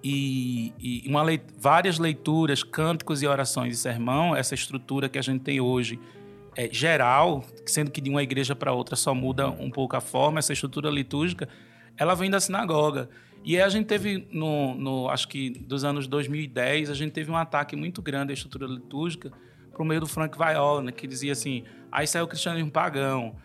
[0.03, 5.21] e, e uma leit várias leituras, cânticos e orações de sermão, essa estrutura que a
[5.21, 5.97] gente tem hoje
[6.57, 10.39] é, geral, sendo que de uma igreja para outra só muda um pouco a forma,
[10.39, 11.47] essa estrutura litúrgica,
[11.95, 13.09] ela vem da sinagoga.
[13.47, 17.31] E aí a gente teve, no, no, acho que dos anos 2010, a gente teve
[17.31, 19.31] um ataque muito grande à estrutura litúrgica
[19.73, 23.37] por meio do Frank Viola, né, que dizia assim, aí saiu o cristianismo pagão.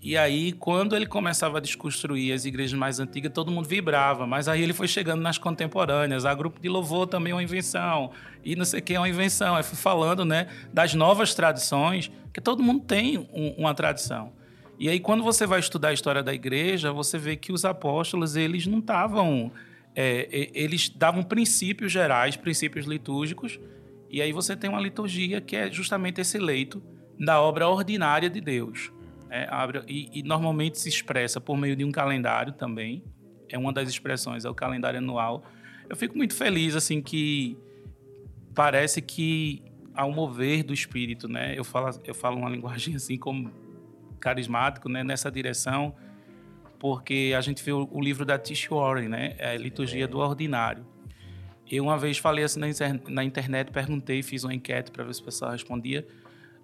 [0.00, 4.26] E aí, quando ele começava a desconstruir as igrejas mais antigas, todo mundo vibrava.
[4.26, 6.24] Mas aí ele foi chegando nas contemporâneas.
[6.24, 8.12] A grupo de louvor também é uma invenção.
[8.42, 9.56] E não sei o que é uma invenção.
[9.56, 14.32] Aí fui falando né, das novas tradições, que todo mundo tem um, uma tradição.
[14.80, 18.34] E aí, quando você vai estudar a história da igreja, você vê que os apóstolos,
[18.34, 19.52] eles não estavam...
[19.94, 23.60] É, eles davam princípios gerais, princípios litúrgicos.
[24.08, 26.82] E aí você tem uma liturgia que é justamente esse leito
[27.18, 28.90] da obra ordinária de Deus.
[29.28, 33.04] É, abre, e, e, normalmente se expressa por meio de um calendário também.
[33.50, 35.44] É uma das expressões, é o calendário anual.
[35.90, 37.54] Eu fico muito feliz, assim, que
[38.54, 39.62] parece que
[39.92, 41.52] ao mover do espírito, né?
[41.54, 43.50] Eu falo, eu falo uma linguagem assim como
[44.20, 45.02] carismático, né?
[45.02, 45.94] Nessa direção,
[46.78, 49.34] porque a gente viu o livro da Tish Warren, né?
[49.38, 50.86] É a Liturgia do Ordinário.
[51.70, 52.60] Eu uma vez falei assim
[53.08, 56.06] na, internet, perguntei, fiz uma enquete para ver se o pessoal respondia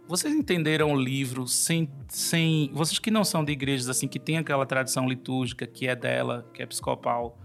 [0.09, 2.71] vocês entenderam o livro sem, sem.
[2.73, 6.49] Vocês que não são de igrejas assim, que tem aquela tradição litúrgica que é dela,
[6.55, 7.38] que é episcopal,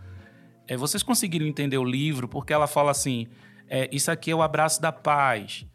[0.68, 3.28] é, vocês conseguiram entender o livro porque ela fala assim:
[3.68, 5.66] é, isso aqui é o abraço da paz,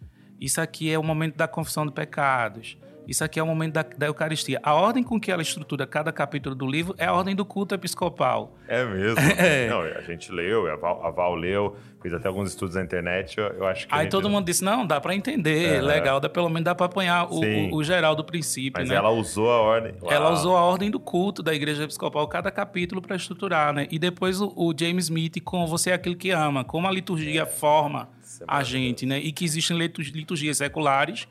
[0.40, 3.82] isso aqui é o momento da confissão de pecados, isso aqui é o momento da,
[3.82, 4.58] da, Eucaristia.
[4.62, 7.74] A ordem com que ela estrutura cada capítulo do livro é a ordem do culto
[7.74, 8.56] episcopal.
[8.66, 9.16] É mesmo?
[9.36, 9.68] É.
[9.68, 13.38] Não, a gente leu, a Val, a Val, leu, fiz até alguns estudos na internet,
[13.38, 13.94] eu, eu acho que...
[13.94, 16.86] Aí todo mundo disse, não, dá para entender, é, legal, dá, pelo menos dá para
[16.86, 18.96] apanhar o, o, o, geral do princípio, Mas né?
[18.96, 19.94] ela usou a ordem...
[20.00, 20.12] Uau.
[20.12, 23.86] Ela usou a ordem do culto da igreja episcopal, cada capítulo para estruturar, né?
[23.90, 27.42] E depois o, o, James Smith com Você é Aquilo que Ama, como a liturgia
[27.42, 27.46] é.
[27.46, 28.08] forma
[28.40, 29.18] é a gente, né?
[29.18, 31.28] E que existem liturgias seculares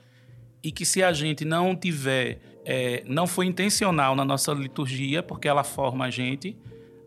[0.66, 5.48] e que se a gente não tiver, é, não foi intencional na nossa liturgia, porque
[5.48, 6.58] ela forma a gente,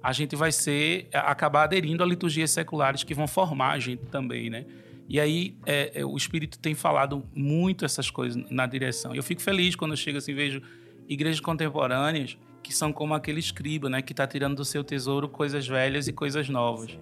[0.01, 4.49] a gente vai ser acabar aderindo a liturgias seculares que vão formar a gente também,
[4.49, 4.65] né?
[5.09, 9.13] E aí é, é, o Espírito tem falado muito essas coisas na direção.
[9.13, 10.63] Eu fico feliz quando eu chego assim vejo
[11.09, 15.67] igrejas contemporâneas que são como aquele escriba, né, que está tirando do seu tesouro coisas
[15.67, 16.97] velhas e coisas novas.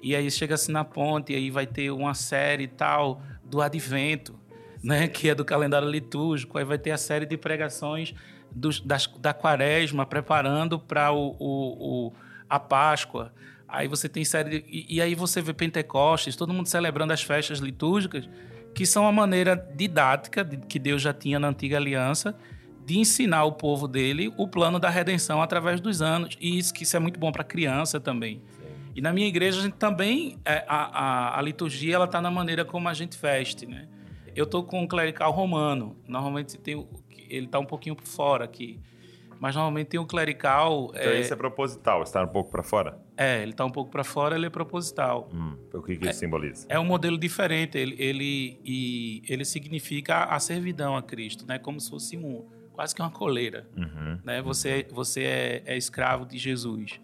[0.00, 4.45] E aí chega assim na ponte, e aí vai ter uma série tal do Advento
[4.82, 6.58] né, que é do calendário litúrgico.
[6.58, 8.14] Aí vai ter a série de pregações
[8.50, 12.12] dos, das, da quaresma, preparando para o, o, o,
[12.48, 13.32] a Páscoa.
[13.68, 17.22] Aí você tem série de, e, e, aí você vê Pentecostes, todo mundo celebrando as
[17.22, 18.28] festas litúrgicas,
[18.74, 22.36] que são a maneira didática de, que Deus já tinha na antiga aliança
[22.84, 26.36] de ensinar o povo dele o plano da redenção através dos anos.
[26.40, 28.40] E isso que isso é muito bom para criança também.
[28.94, 32.30] E na minha igreja a gente também é, a, a, a liturgia ela está na
[32.30, 33.88] maneira como a gente veste, né?
[34.36, 35.96] Eu tô com um clerical romano.
[36.06, 36.86] Normalmente tem,
[37.28, 38.78] ele tá um pouquinho fora aqui.
[39.40, 40.92] Mas normalmente tem um clerical.
[40.94, 41.20] Então é...
[41.20, 42.98] isso é proposital, está um pouco para fora?
[43.16, 45.28] É, ele está um pouco para fora, ele é proposital.
[45.32, 46.66] Hum, o que, que é, isso simboliza?
[46.68, 47.76] É um modelo diferente.
[47.78, 51.58] Ele, ele, e, ele significa a servidão a Cristo, né?
[51.58, 53.68] Como se fosse um, quase que uma coleira.
[53.76, 54.42] Uhum, né?
[54.42, 57.00] Você, você é, é escravo de Jesus.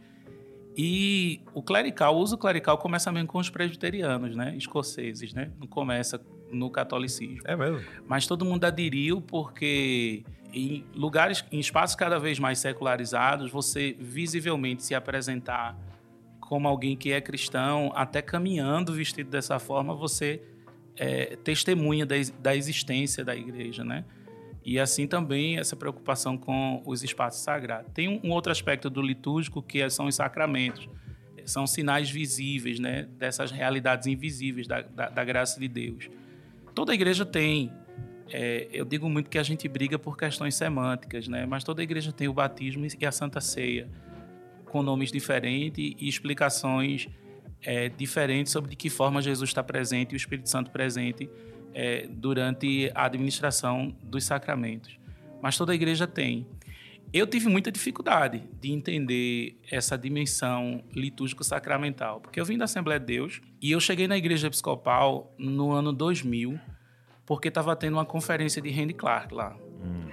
[0.76, 4.54] E o clerical, o uso clerical começa mesmo com os presbiterianos, né?
[4.56, 5.50] Escoceses, né?
[5.58, 6.18] Não começa
[6.52, 7.40] no catolicismo.
[7.44, 7.80] É mesmo.
[8.06, 14.84] Mas todo mundo aderiu porque em lugares, em espaços cada vez mais secularizados, você visivelmente
[14.84, 15.76] se apresentar
[16.40, 20.42] como alguém que é cristão, até caminhando vestido dessa forma, você
[20.96, 24.04] é, testemunha da, da existência da igreja, né?
[24.64, 27.90] E assim também essa preocupação com os espaços sagrados.
[27.92, 30.88] Tem um, um outro aspecto do litúrgico que é, são os sacramentos.
[31.44, 36.08] São sinais visíveis né, dessas realidades invisíveis da, da, da graça de Deus.
[36.74, 37.72] Toda igreja tem.
[38.30, 41.44] É, eu digo muito que a gente briga por questões semânticas, né?
[41.44, 43.88] Mas toda igreja tem o batismo e a Santa Ceia,
[44.66, 47.08] com nomes diferentes e explicações
[47.62, 51.28] é, diferentes sobre de que forma Jesus está presente e o Espírito Santo presente
[51.74, 54.98] é, durante a administração dos sacramentos.
[55.40, 56.46] Mas toda igreja tem.
[57.12, 63.04] Eu tive muita dificuldade de entender essa dimensão litúrgico-sacramental, porque eu vim da Assembleia de
[63.04, 66.58] Deus e eu cheguei na igreja episcopal no ano 2000,
[67.26, 69.54] porque estava tendo uma conferência de Randy Clark lá.
[69.84, 70.08] Hum.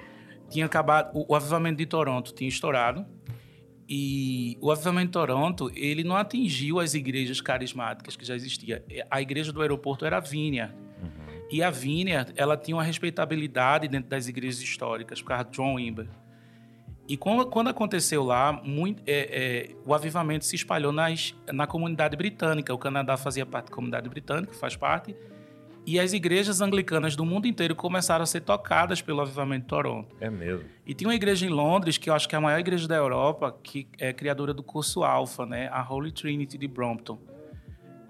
[0.50, 3.06] tinha acabado, o, o avivamento de Toronto tinha estourado
[3.88, 8.84] e o avivamento de Toronto ele não atingiu as igrejas carismáticas que já existia.
[9.10, 10.76] A igreja do aeroporto era a Vineyard.
[11.02, 11.48] Uhum.
[11.50, 15.76] E a Vineyard, ela tinha uma respeitabilidade dentro das igrejas históricas, por causa de John
[15.76, 16.10] Wimber.
[17.10, 22.15] E quando, quando aconteceu lá, muito, é, é, o avivamento se espalhou nas, na comunidade
[22.15, 22.72] britânica.
[22.72, 25.15] O Canadá fazia parte da comunidade britânica, faz parte.
[25.88, 30.15] E as igrejas anglicanas do mundo inteiro começaram a ser tocadas pelo avivamento de Toronto.
[30.22, 30.69] É mesmo.
[30.86, 32.98] E tinha uma igreja em Londres, que eu acho que é a maior igreja da
[32.98, 35.67] Europa, que é criadora do curso Alpha, né?
[35.72, 37.17] a Holy Trinity de Brompton.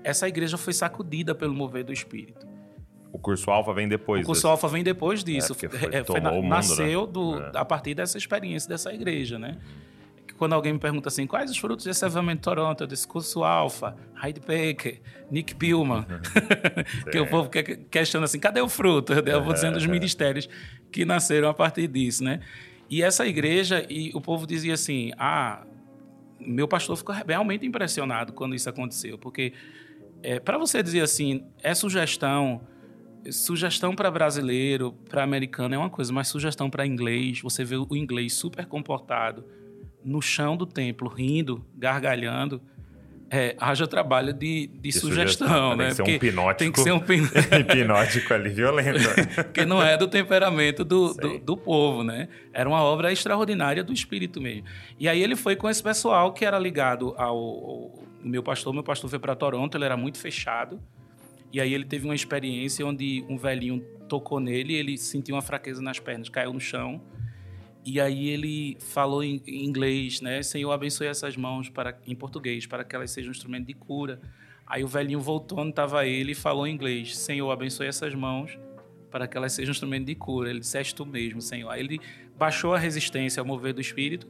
[0.03, 2.45] Essa igreja foi sacudida pelo mover do Espírito.
[3.12, 4.24] O curso Alfa vem depois.
[4.24, 4.52] O curso desse.
[4.52, 5.54] Alfa vem depois disso.
[5.54, 7.12] É, foi, é, foi, mundo, nasceu né?
[7.12, 7.52] do, é.
[7.56, 9.58] a partir dessa experiência dessa igreja, né?
[10.38, 14.39] Quando alguém me pergunta assim, quais os frutos desse avivamento Toronto, desse curso Alfa, Heidi
[14.39, 16.06] Baker, Nick Pillman,
[17.12, 17.50] que o povo
[17.91, 19.12] questiona assim, cadê o fruto?
[19.12, 20.48] Eu vou dizendo os ministérios
[20.91, 22.39] que nasceram a partir disso, né?
[22.89, 25.63] E essa igreja, e o povo dizia assim, ah,
[26.39, 29.54] meu pastor ficou realmente impressionado quando isso aconteceu, porque
[30.24, 32.62] é, para você dizer assim, é sugestão
[33.32, 37.88] sugestão para brasileiro, para americano é uma coisa, mas sugestão para inglês, você vê o
[37.95, 39.45] inglês super comportado
[40.03, 42.62] no chão do templo, rindo, gargalhando.
[43.32, 45.93] É, haja trabalho de, de, de sugestão, sugestão, né?
[45.93, 46.58] Tem que ser um pinótico.
[46.58, 47.21] Tem que ser um pin...
[47.60, 49.08] hipnótico ali, violento.
[49.36, 52.27] Porque não é do temperamento do, do, do, povo, né?
[52.51, 54.63] Era uma obra extraordinária do espírito mesmo.
[54.99, 58.73] E aí ele foi com esse pessoal que era ligado ao, ao meu pastor.
[58.73, 60.79] Meu pastor foi para Toronto, ele era muito fechado.
[61.51, 65.81] E aí ele teve uma experiência onde um velhinho tocou nele, ele sentiu uma fraqueza
[65.81, 67.01] nas pernas, caiu no chão.
[67.85, 70.43] E aí ele falou em inglês, né?
[70.43, 74.19] Senhor, abençoe essas mãos para em português, para que elas sejam um instrumento de cura.
[74.67, 78.57] Aí o velhinho voltou onde estava ele e falou em inglês: Senhor, abençoe essas mãos
[79.09, 80.49] para que elas sejam um instrumento de cura.
[80.49, 81.69] Ele disse: És tu mesmo, Senhor.
[81.71, 81.99] Aí ele
[82.38, 84.27] baixou a resistência ao mover do Espírito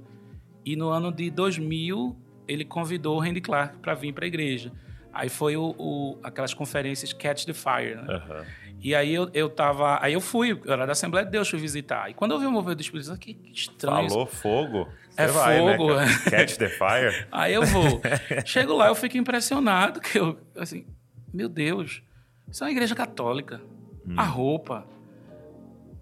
[0.65, 2.15] e no ano de 2000
[2.47, 4.71] ele convidou o Randy Clark para vir para a igreja.
[5.11, 8.03] Aí foi o, o, aquelas conferências Catch the Fire, né?
[8.03, 8.45] Uhum.
[8.81, 9.99] E aí eu, eu tava.
[10.01, 12.09] Aí eu fui, eu era da Assembleia de Deus, fui visitar.
[12.09, 14.09] E quando eu vi o mover do Espírito Santo, que estranho.
[14.09, 14.87] Falou fogo.
[15.09, 15.95] Você é vai, fogo.
[15.95, 17.27] Né, Catch the Fire.
[17.31, 18.01] aí eu vou.
[18.45, 20.85] Chego lá, eu fico impressionado, que eu, assim,
[21.33, 22.01] meu Deus,
[22.49, 23.59] isso é uma igreja católica.
[24.07, 24.13] Hum.
[24.15, 24.87] A roupa.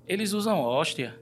[0.06, 1.20] Eles usam hóstia.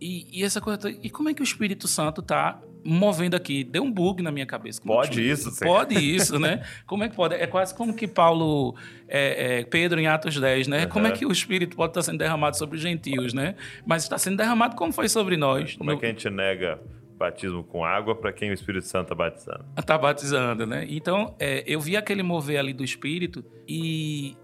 [0.00, 0.90] E, e essa coisa.
[0.90, 3.64] E como é que o Espírito Santo tá movendo aqui.
[3.64, 4.80] Deu um bug na minha cabeça.
[4.84, 5.64] Pode isso, sim.
[5.64, 6.62] Pode isso, né?
[6.86, 7.34] Como é que pode?
[7.34, 8.74] É quase como que Paulo,
[9.08, 10.82] é, é, Pedro em Atos 10, né?
[10.82, 10.88] Uhum.
[10.88, 13.54] Como é que o Espírito pode estar sendo derramado sobre os gentios, né?
[13.86, 15.76] Mas está sendo derramado como foi sobre nós.
[15.76, 15.96] Como no...
[15.96, 16.80] é que a gente nega
[17.22, 19.64] batismo com água para quem o Espírito Santo está batizando?
[19.78, 20.86] Está batizando, né?
[20.88, 24.36] Então, é, eu vi aquele mover ali do Espírito e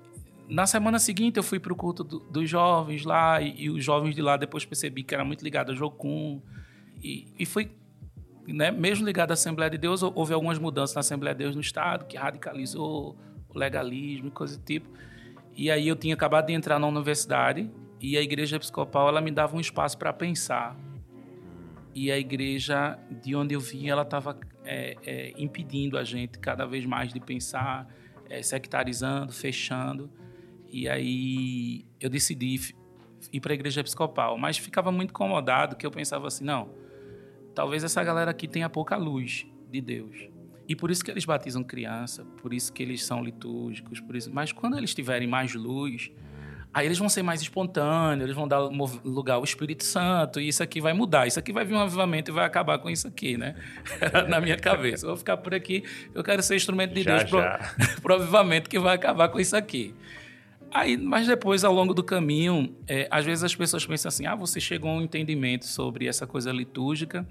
[0.49, 3.85] na semana seguinte eu fui para o culto do, dos jovens lá e, e, os
[3.85, 6.41] jovens de lá depois percebi que era muito ligado a Jocum
[7.03, 7.71] e, e foi
[8.53, 11.61] né, mesmo ligado à Assembleia de Deus, houve algumas mudanças na Assembleia de Deus no
[11.61, 13.17] Estado, que radicalizou
[13.49, 14.89] o legalismo e coisa do tipo.
[15.55, 19.31] E aí eu tinha acabado de entrar na universidade e a igreja episcopal ela me
[19.31, 20.77] dava um espaço para pensar.
[21.95, 26.65] E a igreja de onde eu vim, ela estava é, é, impedindo a gente cada
[26.65, 27.93] vez mais de pensar,
[28.31, 30.11] é, sectarizando, fechando.
[30.71, 32.75] E aí eu decidi
[33.33, 36.71] ir para a igreja episcopal, mas ficava muito incomodado que eu pensava assim, não,
[37.59, 40.29] talvez essa galera aqui tenha pouca luz de Deus.
[40.69, 44.31] E por isso que eles batizam criança, por isso que eles são litúrgicos, por isso.
[44.33, 46.09] Mas quando eles tiverem mais luz,
[46.73, 50.63] aí eles vão ser mais espontâneos, eles vão dar lugar ao Espírito Santo, e isso
[50.63, 51.27] aqui vai mudar.
[51.27, 53.57] Isso aqui vai vir um avivamento e vai acabar com isso aqui, né?
[54.31, 55.05] Na minha cabeça.
[55.05, 55.83] Eu vou ficar por aqui,
[56.15, 57.29] eu quero ser instrumento de já, Deus
[58.01, 59.97] para o avivamento que vai acabar com isso aqui.
[60.71, 64.37] Aí, mas depois, ao longo do caminho, é, às vezes as pessoas pensam assim: ah,
[64.37, 67.27] você chegou a um entendimento sobre essa coisa litúrgica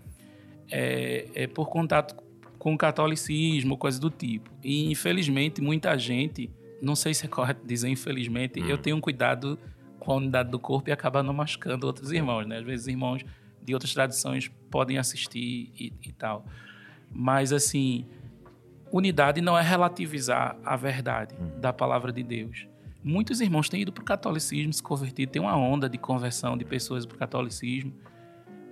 [0.72, 2.16] é, é por contato
[2.58, 4.50] com o catolicismo, coisa do tipo.
[4.64, 6.50] E infelizmente muita gente,
[6.82, 8.68] não sei se é correto dizer infelizmente, hum.
[8.68, 9.58] eu tenho um cuidado
[10.00, 12.58] com a unidade do corpo e acaba não machucando outros irmãos, né?
[12.58, 13.24] Às vezes irmãos
[13.62, 16.46] de outras tradições podem assistir e, e tal.
[17.12, 18.06] Mas assim,
[18.92, 21.60] unidade não é relativizar a verdade hum.
[21.60, 22.68] da palavra de Deus.
[23.04, 26.66] Muitos irmãos têm ido para o catolicismo, se convertido, tem uma onda de conversão de
[26.66, 27.94] pessoas para o catolicismo.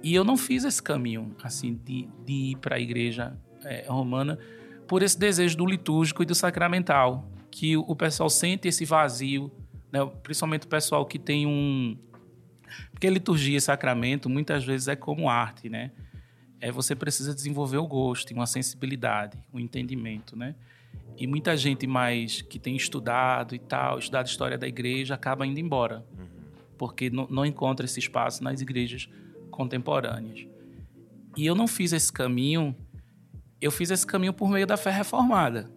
[0.05, 4.37] E eu não fiz esse caminho, assim, de, de ir para a igreja é, romana
[4.87, 9.51] por esse desejo do litúrgico e do sacramental, que o pessoal sente esse vazio,
[9.91, 10.05] né?
[10.21, 11.97] principalmente o pessoal que tem um.
[12.91, 15.89] Porque liturgia e sacramento muitas vezes é como arte, né?
[16.61, 20.53] É, você precisa desenvolver o gosto, uma sensibilidade, um entendimento, né?
[21.17, 25.59] E muita gente mais que tem estudado e tal, estudado história da igreja, acaba indo
[25.59, 26.05] embora.
[26.15, 26.27] Uhum.
[26.77, 29.09] Porque não, não encontra esse espaço nas igrejas
[29.55, 30.45] contemporâneas.
[31.35, 32.75] E eu não fiz esse caminho,
[33.61, 35.69] eu fiz esse caminho por meio da fé reformada.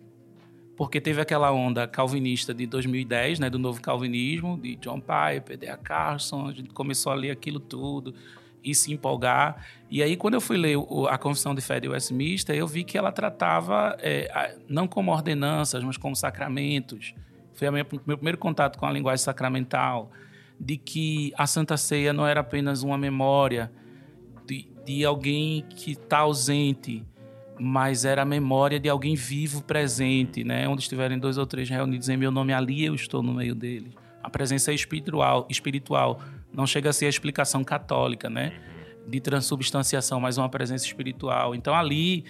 [0.76, 5.76] Porque teve aquela onda calvinista de 2010, né, do novo calvinismo, de John Piper, D.A.
[5.76, 8.14] Carson, a gente começou a ler aquilo tudo
[8.62, 9.66] e se empolgar.
[9.90, 10.76] E aí, quando eu fui ler
[11.08, 15.82] a Confissão de Fé de Westminster, eu vi que ela tratava é, não como ordenanças,
[15.82, 17.14] mas como sacramentos.
[17.54, 20.12] Foi o meu primeiro contato com a linguagem sacramental,
[20.58, 23.70] de que a Santa Ceia não era apenas uma memória
[24.46, 27.04] de, de alguém que está ausente,
[27.58, 30.68] mas era a memória de alguém vivo presente, né?
[30.68, 33.92] Onde estiverem dois ou três reunidos em meu nome, ali eu estou no meio deles.
[34.22, 36.20] A presença espiritual, espiritual
[36.52, 38.52] não chega a ser a explicação católica, né?
[39.06, 41.54] De transubstanciação, mas uma presença espiritual.
[41.54, 42.24] Então, ali,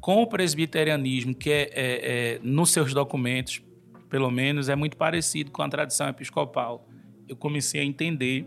[0.00, 3.62] com o presbiterianismo, que é, é, é, nos seus documentos,
[4.08, 6.86] pelo menos, é muito parecido com a tradição episcopal.
[7.28, 8.46] Eu comecei a entender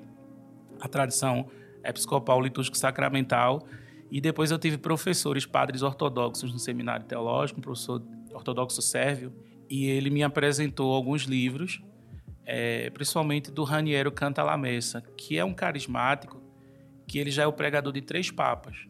[0.80, 1.50] a tradição
[1.84, 3.66] episcopal litúrgico sacramental
[4.12, 8.02] e depois eu tive professores, padres ortodoxos no seminário teológico, um professor
[8.34, 9.34] ortodoxo sérvio,
[9.70, 11.82] e ele me apresentou alguns livros
[12.52, 16.42] é, principalmente do Raniero Cantalamessa, que é um carismático,
[17.08, 18.88] que ele já é o pregador de três papas,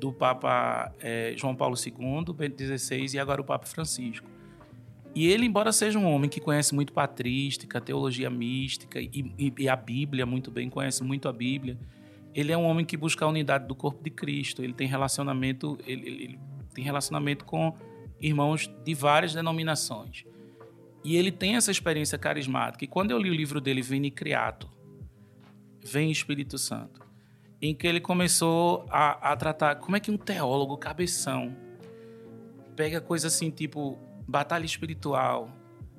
[0.00, 4.28] do Papa é, João Paulo II, Bento XVI e agora o Papa Francisco.
[5.14, 9.68] E ele, embora seja um homem que conhece muito patrística, teologia mística e, e, e,
[9.68, 11.78] a Bíblia muito bem, conhece muito a Bíblia,
[12.34, 14.64] ele é um homem que busca a unidade do corpo de Cristo.
[14.64, 16.38] Ele tem relacionamento, ele, ele
[16.72, 17.76] tem relacionamento com
[18.20, 20.24] irmãos de várias denominações.
[21.04, 22.84] E ele tem essa experiência carismática.
[22.84, 24.70] E quando eu li o livro dele, Vini Criato,
[25.84, 27.00] Vem Espírito Santo,
[27.60, 31.54] em que ele começou a, a tratar como é que um teólogo cabeção
[32.76, 35.50] pega coisas assim tipo batalha espiritual,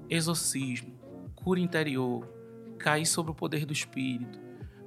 [0.09, 0.93] exorcismo,
[1.35, 2.27] cura interior,
[2.77, 4.39] cair sobre o poder do Espírito,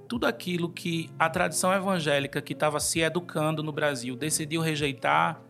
[0.09, 5.41] tudo aquilo que a tradição evangélica que estava se educando no Brasil decidiu rejeitar,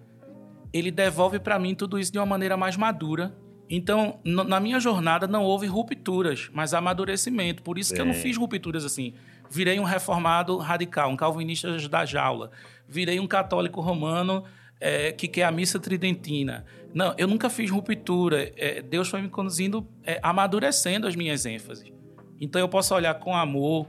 [0.72, 3.36] ele devolve para mim tudo isso de uma maneira mais madura
[3.68, 7.62] então, na minha jornada não houve rupturas, mas amadurecimento.
[7.62, 7.96] Por isso Sim.
[7.96, 9.14] que eu não fiz rupturas assim.
[9.50, 12.50] Virei um reformado radical, um calvinista da jaula.
[12.88, 14.44] Virei um católico romano
[14.80, 16.64] é, que quer a missa tridentina.
[16.94, 18.52] Não, eu nunca fiz ruptura.
[18.56, 21.92] É, Deus foi me conduzindo, é, amadurecendo as minhas ênfases.
[22.40, 23.86] Então, eu posso olhar com amor,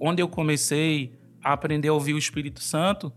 [0.00, 1.12] onde eu comecei
[1.42, 3.12] a aprender a ouvir o Espírito Santo,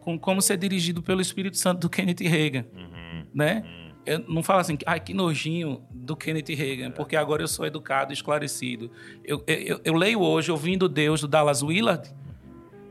[0.00, 2.64] com como ser dirigido pelo Espírito Santo do Kenneth Reagan.
[2.74, 3.26] Uhum.
[3.34, 3.62] Né?
[3.64, 7.66] Uhum eu não falo assim, ai, que nojinho do Kenneth Reagan, porque agora eu sou
[7.66, 8.90] educado, esclarecido.
[9.22, 12.10] Eu, eu, eu leio hoje ouvindo Deus do Dallas Willard,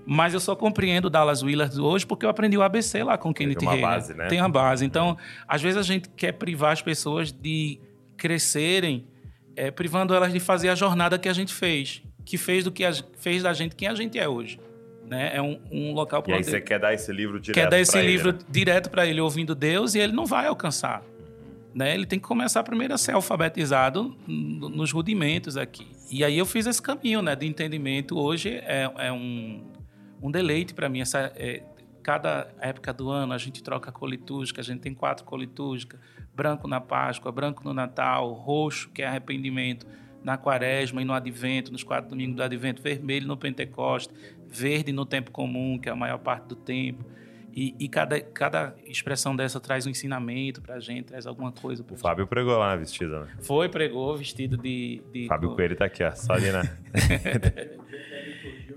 [0.09, 3.55] mas eu só compreendo Dallas Willard hoje porque eu aprendi o ABC lá com Kenneth
[3.55, 3.87] Tem uma Reagan.
[3.87, 4.27] base, né?
[4.27, 4.85] Tem uma base.
[4.85, 7.77] Então, às vezes a gente quer privar as pessoas de
[8.15, 9.05] crescerem,
[9.53, 12.85] é, privando elas de fazer a jornada que a gente fez, que fez do que
[12.85, 14.57] a, fez da gente quem a gente é hoje.
[15.05, 15.31] Né?
[15.35, 16.35] É um, um local para.
[16.35, 18.39] E aí você quer dar esse livro direto Quer dar esse livro né?
[18.49, 21.03] direto para ele, ouvindo Deus, e ele não vai alcançar.
[21.75, 21.93] Né?
[21.93, 25.85] Ele tem que começar primeiro a ser alfabetizado nos rudimentos aqui.
[26.09, 28.17] E aí eu fiz esse caminho né, de entendimento.
[28.17, 29.61] Hoje é, é um,
[30.21, 31.01] um deleite para mim.
[31.01, 31.63] Essa, é,
[32.07, 35.99] cada época do ano a gente troca cor litúrgica, a gente tem quatro cor litúrgicas,
[36.33, 39.85] branco na Páscoa, branco no Natal, roxo, que é arrependimento,
[40.23, 44.13] na quaresma e no advento, nos quatro domingos do advento, vermelho no Pentecoste,
[44.47, 47.03] verde no tempo comum, que é a maior parte do tempo.
[47.53, 51.83] E, e cada, cada expressão dessa traz um ensinamento pra gente, traz alguma coisa.
[51.89, 53.35] O Fábio pregou lá na vestida, né?
[53.41, 55.01] Foi, pregou, vestido de.
[55.11, 56.61] de Fábio Coelho tá aqui, ó, só ali, né?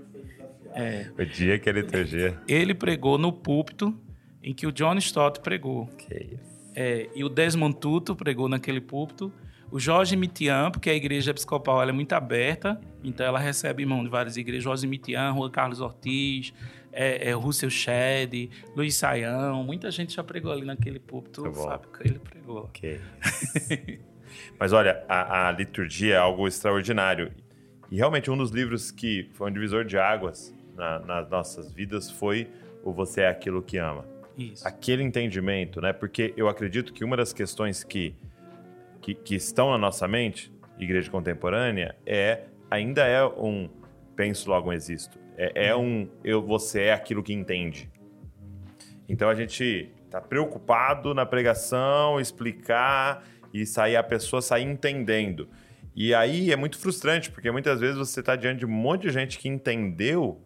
[0.75, 1.07] é.
[1.17, 2.39] O dia que a liturgia.
[2.47, 3.95] Ele pregou no púlpito
[4.43, 5.87] em que o John Stott pregou.
[5.97, 6.51] Que isso.
[6.73, 9.31] É, e o Desmond Tutu pregou naquele púlpito.
[9.69, 14.09] O Jorge Mitian, porque a igreja episcopal é muito aberta, então ela recebe irmão de
[14.09, 14.63] várias igrejas.
[14.65, 16.53] Jorge Mitian, Rua Carlos Ortiz,
[16.91, 19.63] é, é, Russell Shedd, Luiz Saião.
[19.63, 21.47] Muita gente já pregou ali naquele púlpito.
[21.47, 22.63] O Fábio ele pregou.
[22.65, 22.99] Ok.
[24.59, 27.31] Mas olha, a, a, liturgia é algo extraordinário.
[27.89, 32.09] E realmente um dos livros que foi um divisor de águas na, nas nossas vidas
[32.09, 32.49] foi
[32.83, 34.03] o Você é Aquilo que Ama.
[34.35, 34.67] Isso.
[34.67, 35.93] Aquele entendimento, né?
[35.93, 38.15] Porque eu acredito que uma das questões que
[38.99, 43.67] que, que estão na nossa mente, igreja contemporânea, é ainda é um
[44.15, 45.17] penso logo existo.
[45.37, 47.89] É, é um eu você é aquilo que entende.
[49.07, 53.23] Então a gente está preocupado na pregação, explicar
[53.53, 55.47] e sair a pessoa sair entendendo.
[55.95, 59.09] E aí é muito frustrante, porque muitas vezes você está diante de um monte de
[59.09, 60.41] gente que entendeu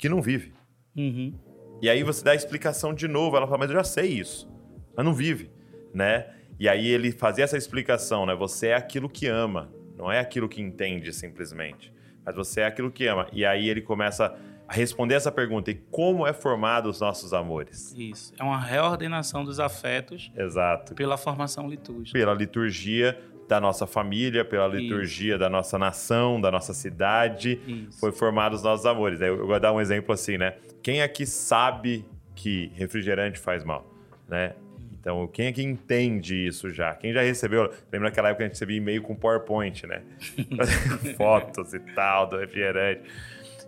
[0.00, 0.52] que não vive.
[0.96, 1.34] Uhum.
[1.82, 4.48] E aí você dá a explicação de novo, ela fala, mas eu já sei isso,
[4.96, 5.50] mas não vive,
[5.94, 6.26] né?
[6.58, 8.34] E aí ele fazia essa explicação, né?
[8.34, 11.92] Você é aquilo que ama, não é aquilo que entende simplesmente,
[12.24, 13.28] mas você é aquilo que ama.
[13.32, 14.36] E aí ele começa
[14.70, 15.70] responder essa pergunta.
[15.70, 17.92] E como é formado os nossos amores?
[17.96, 18.32] Isso.
[18.38, 20.30] É uma reordenação dos afetos.
[20.36, 20.94] Exato.
[20.94, 22.16] Pela formação litúrgica.
[22.16, 23.18] Pela liturgia
[23.50, 25.38] da nossa família, pela liturgia Isso.
[25.40, 27.98] da nossa nação, da nossa cidade, Isso.
[27.98, 29.20] foi formado os nossos amores.
[29.20, 30.54] Eu, vou dar um exemplo assim, né?
[30.80, 33.84] Quem aqui sabe que refrigerante faz mal,
[34.28, 34.54] né?
[34.92, 36.94] Então, quem é que entende isso já?
[36.94, 37.72] Quem já recebeu?
[37.90, 40.02] Lembra aquela época que a gente recebia e-mail com PowerPoint, né?
[41.18, 43.02] Fotos e tal do refrigerante.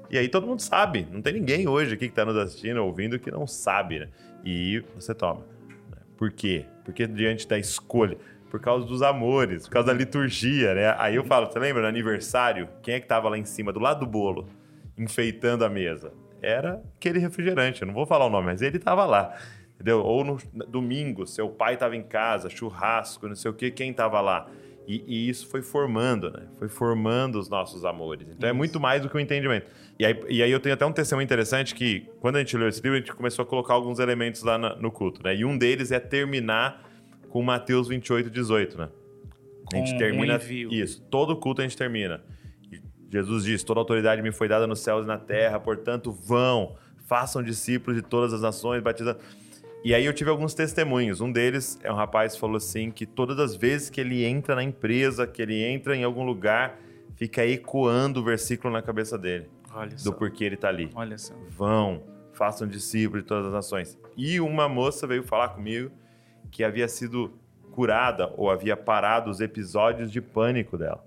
[0.08, 1.08] E aí todo mundo sabe.
[1.10, 4.08] Não tem ninguém hoje aqui que está nos assistindo, ouvindo, que não sabe, né?
[4.44, 5.44] E você toma.
[6.16, 6.66] Por quê?
[6.84, 8.16] Porque diante da escolha
[8.52, 10.94] por causa dos amores, por causa da liturgia, né?
[10.98, 12.68] Aí eu falo, você lembra no aniversário?
[12.82, 14.46] Quem é que tava lá em cima, do lado do bolo,
[14.98, 16.12] enfeitando a mesa?
[16.42, 19.34] Era aquele refrigerante, eu não vou falar o nome, mas ele tava lá.
[19.74, 20.00] Entendeu?
[20.00, 20.36] Ou no
[20.68, 24.46] domingo, seu pai estava em casa, churrasco, não sei o quê, quem estava lá?
[24.86, 26.42] E, e, isso foi formando, né?
[26.58, 28.28] Foi formando os nossos amores.
[28.28, 28.46] Então é isso.
[28.48, 29.70] é muito mais do que o um entendimento.
[29.98, 32.68] E aí, e aí eu tenho até um testemunho interessante que, quando a gente leu
[32.68, 35.34] esse livro, a gente começou a colocar alguns elementos lá no culto, né?
[35.34, 36.91] E um deles é terminar
[37.32, 38.90] com Mateus 28, 18, né?
[39.72, 40.36] A gente termina.
[40.36, 42.22] Um isso, todo culto a gente termina.
[43.10, 46.76] Jesus diz: Toda autoridade me foi dada nos céus e na terra, portanto, vão,
[47.08, 49.18] façam discípulos de todas as nações, batizando.
[49.82, 51.22] E aí eu tive alguns testemunhos.
[51.22, 54.54] Um deles é um rapaz que falou assim: que todas as vezes que ele entra
[54.54, 56.78] na empresa, que ele entra em algum lugar,
[57.16, 59.48] fica ecoando o versículo na cabeça dele.
[59.74, 60.12] Olha do só.
[60.12, 60.90] porquê ele está ali.
[60.94, 61.32] Olha só.
[61.48, 62.02] Vão,
[62.34, 63.98] façam discípulos de todas as nações.
[64.18, 65.90] E uma moça veio falar comigo
[66.50, 67.32] que havia sido
[67.72, 71.04] curada ou havia parado os episódios de pânico dela,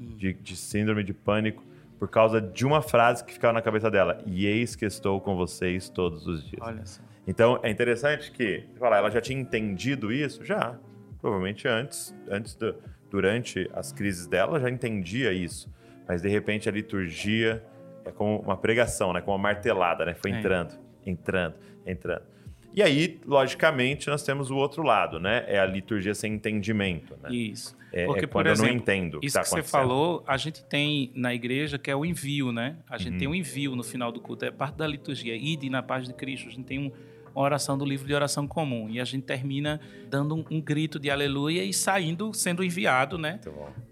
[0.00, 0.16] hum.
[0.16, 1.64] de, de, síndrome de pânico,
[1.98, 5.36] por causa de uma frase que ficava na cabeça dela: E eis que estou com
[5.36, 6.62] vocês todos os dias.
[6.62, 7.02] Olha só.
[7.26, 10.44] Então é interessante que, falar, ela já tinha entendido isso?
[10.44, 10.78] Já.
[11.20, 12.74] Provavelmente antes, antes do,
[13.10, 15.72] durante as crises dela, já entendia isso.
[16.06, 17.64] Mas de repente a liturgia
[18.04, 19.20] é como uma pregação, né?
[19.20, 20.14] Como uma martelada, né?
[20.14, 20.74] Foi entrando,
[21.04, 21.10] é.
[21.10, 21.54] entrando,
[21.86, 22.33] entrando.
[22.74, 25.44] E aí, logicamente, nós temos o outro lado, né?
[25.46, 27.16] É a liturgia sem entendimento.
[27.22, 27.32] Né?
[27.32, 27.76] Isso.
[27.92, 29.20] É, Porque, é quando por exemplo, eu não entendo.
[29.22, 32.50] isso que, tá que você falou, a gente tem na igreja que é o envio,
[32.50, 32.76] né?
[32.90, 33.18] A gente uhum.
[33.18, 35.36] tem um envio no final do culto, é parte da liturgia.
[35.36, 36.48] Ide na paz de Cristo.
[36.48, 36.90] A gente tem um,
[37.32, 38.90] uma oração do livro de oração comum.
[38.90, 43.38] E a gente termina dando um, um grito de aleluia e saindo, sendo enviado, né?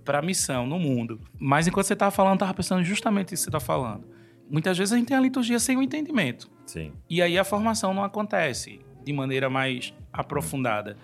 [0.04, 1.20] Para a missão no mundo.
[1.38, 4.04] Mas enquanto você estava falando, eu estava pensando justamente isso que você está falando.
[4.52, 6.50] Muitas vezes a gente tem a liturgia sem o entendimento.
[6.66, 6.92] Sim.
[7.08, 10.94] E aí a formação não acontece de maneira mais aprofundada.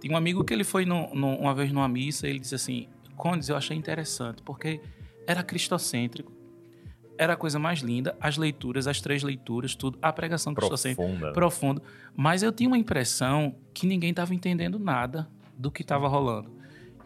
[0.00, 2.56] Tem um amigo que ele foi no, no, uma vez numa missa e ele disse
[2.56, 4.80] assim: Condes, eu achei interessante, porque
[5.28, 6.32] era cristocêntrico,
[7.16, 11.04] era a coisa mais linda, as leituras, as três leituras, tudo, a pregação cristocêntrica.
[11.04, 11.26] Profunda.
[11.28, 11.32] Né?
[11.32, 11.82] Profundo.
[12.16, 16.50] Mas eu tinha uma impressão que ninguém estava entendendo nada do que estava rolando.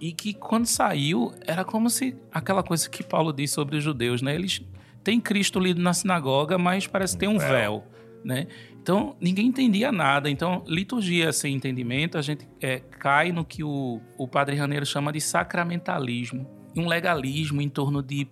[0.01, 4.23] E que quando saiu, era como se aquela coisa que Paulo diz sobre os judeus,
[4.23, 4.35] né?
[4.35, 4.63] Eles
[5.03, 7.85] tem Cristo lido na sinagoga, mas parece ter um véu,
[8.25, 8.47] né?
[8.81, 10.29] Então, ninguém entendia nada.
[10.29, 15.13] Então, liturgia sem entendimento, a gente é, cai no que o, o padre Raneiro chama
[15.13, 16.49] de sacramentalismo.
[16.77, 18.27] Um legalismo em torno de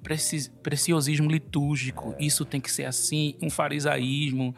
[0.63, 2.17] preciosismo litúrgico.
[2.19, 3.37] Isso tem que ser assim.
[3.41, 4.55] Um farisaísmo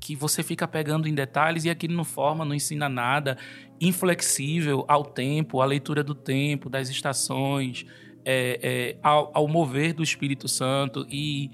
[0.00, 3.38] que você fica pegando em detalhes e aquilo não forma, não ensina nada.
[3.80, 7.86] Inflexível ao tempo, à leitura do tempo, das estações
[8.24, 11.06] é, é, ao, ao, mover do Espírito Santo.
[11.10, 11.50] E,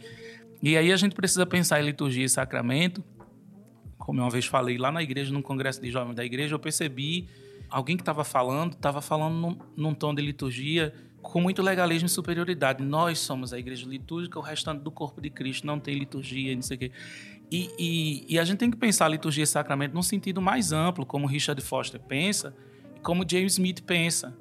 [0.62, 3.02] e aí a gente precisa pensar em liturgia e sacramento.
[3.98, 6.58] Como eu uma vez falei lá na igreja, num congresso de jovens da igreja, eu
[6.58, 7.28] percebi
[7.68, 12.08] alguém que estava falando, estava falando num, num, tom de liturgia com muito legalismo e
[12.08, 12.82] superioridade.
[12.82, 16.62] Nós somos a igreja litúrgica, o restante do corpo de Cristo não tem liturgia, não
[16.62, 16.92] sei o quê.
[17.50, 20.72] E, e, e a gente tem que pensar a liturgia e sacramento num sentido mais
[20.72, 22.54] amplo, como Richard Foster pensa,
[22.96, 24.34] e como James Smith pensa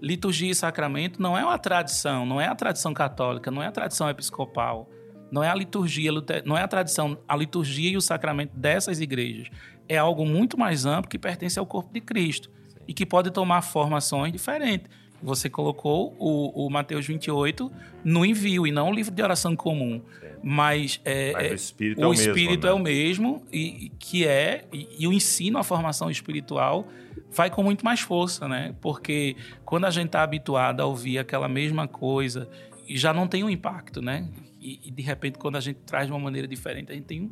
[0.00, 3.72] liturgia e sacramento não é uma tradição, não é a tradição católica, não é a
[3.72, 4.88] tradição episcopal,
[5.30, 6.10] não é a liturgia,
[6.44, 9.48] não é a tradição, a liturgia e o sacramento dessas igrejas.
[9.88, 12.78] É algo muito mais amplo que pertence ao corpo de Cristo Sim.
[12.88, 14.88] e que pode tomar formações diferentes.
[15.22, 17.70] Você colocou o, o Mateus 28
[18.04, 20.00] no envio e não o livro de oração comum.
[20.20, 20.26] Sim.
[20.42, 23.92] Mas, é, Mas, o é, espírito, o é, o espírito mesmo, é o mesmo, e,
[23.98, 26.88] que é, e, e o ensino, a formação espiritual
[27.30, 28.74] vai com muito mais força, né?
[28.80, 32.48] Porque quando a gente está habituado a ouvir aquela mesma coisa,
[32.88, 34.28] já não tem um impacto, né?
[34.60, 37.22] E, e, de repente, quando a gente traz de uma maneira diferente, a gente tem
[37.22, 37.30] um,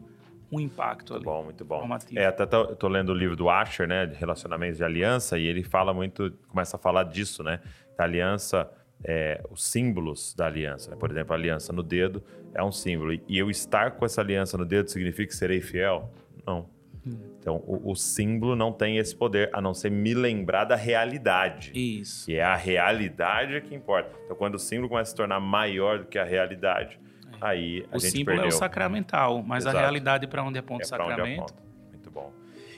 [0.51, 1.25] um impacto muito ali.
[1.25, 1.99] bom, muito bom.
[2.17, 4.07] É, até tô, tô, lendo o livro do Asher, né?
[4.07, 7.61] De relacionamentos de aliança, e ele fala muito, começa a falar disso, né?
[7.97, 8.71] Da aliança,
[9.05, 10.91] é, os símbolos da aliança.
[10.91, 10.97] Né?
[10.97, 12.23] Por exemplo, a aliança no dedo
[12.55, 13.13] é um símbolo.
[13.13, 16.11] E eu estar com essa aliança no dedo significa que serei fiel?
[16.47, 16.69] Não.
[17.39, 21.73] Então, o, o, símbolo não tem esse poder, a não ser me lembrar da realidade.
[21.75, 22.27] Isso.
[22.27, 24.11] Que é a realidade que importa.
[24.25, 27.01] Então, quando o símbolo começa a se tornar maior do que a realidade.
[27.41, 28.45] Aí o símbolo perdeu.
[28.45, 29.77] é o sacramental, mas Exato.
[29.77, 31.55] a realidade para onde aponta É o sacramento.
[31.91, 32.33] Muito bom.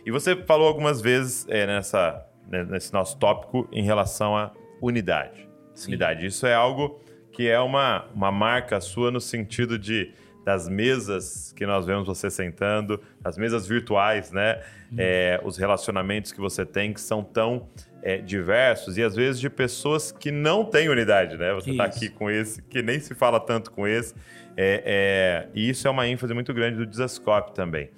[0.04, 5.48] E você falou algumas vezes é, nessa, né, nesse nosso tópico em relação à unidade.
[5.74, 5.88] Sim.
[5.88, 6.26] Unidade.
[6.26, 7.00] Isso é algo
[7.32, 10.12] que é uma, uma marca sua no sentido de
[10.44, 14.60] das mesas que nós vemos você sentando, as mesas virtuais, né?
[14.96, 17.68] É, os relacionamentos que você tem que são tão
[18.02, 21.52] é, diversos e às vezes de pessoas que não têm unidade, né?
[21.54, 24.14] Você está aqui com esse, que nem se fala tanto com esse.
[24.56, 27.90] É, é, e isso é uma ênfase muito grande do Desascope também.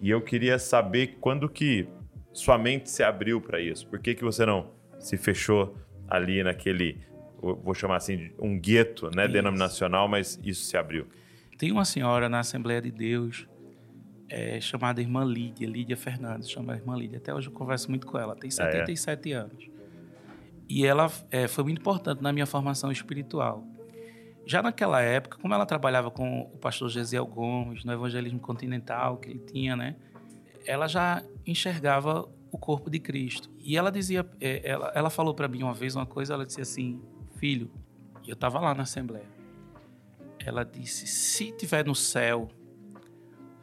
[0.00, 1.88] E eu queria saber quando que
[2.32, 3.86] sua mente se abriu para isso.
[3.86, 5.76] Por que, que você não se fechou
[6.08, 6.98] ali naquele,
[7.40, 9.32] vou chamar assim, de um gueto né, Isso.
[9.32, 11.06] denominacional, mas isso se abriu?
[11.56, 13.46] Tem uma senhora na Assembleia de Deus
[14.30, 17.18] é, chamada Irmã Lídia, Lídia Fernandes, chama Irmã Lídia.
[17.18, 18.70] Até hoje eu converso muito com ela, tem Ah, é?
[18.70, 19.68] 77 anos.
[20.68, 23.64] E ela é, foi muito importante na minha formação espiritual.
[24.46, 29.30] Já naquela época, como ela trabalhava com o pastor Gesiel Gomes, no evangelismo continental que
[29.30, 29.96] ele tinha, né?
[30.64, 33.50] Ela já enxergava o corpo de Cristo.
[33.58, 36.60] E ela dizia, é, ela, ela falou para mim uma vez uma coisa, ela disse
[36.60, 37.00] assim,
[37.36, 37.70] filho,
[38.26, 39.26] eu estava lá na Assembleia,
[40.44, 42.48] ela disse, se tiver no céu,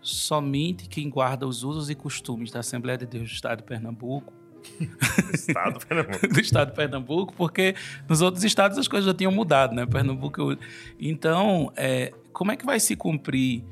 [0.09, 4.33] somente quem guarda os usos e costumes da Assembleia de Deus do Estado de Pernambuco
[5.33, 6.27] Estado Pernambuco.
[6.27, 7.75] do estado de Pernambuco, porque
[8.09, 9.85] nos outros estados as coisas já tinham mudado, né?
[9.85, 10.41] Pernambuco.
[10.51, 10.57] eu-
[10.99, 13.63] Então, é, como é que vai se cumprir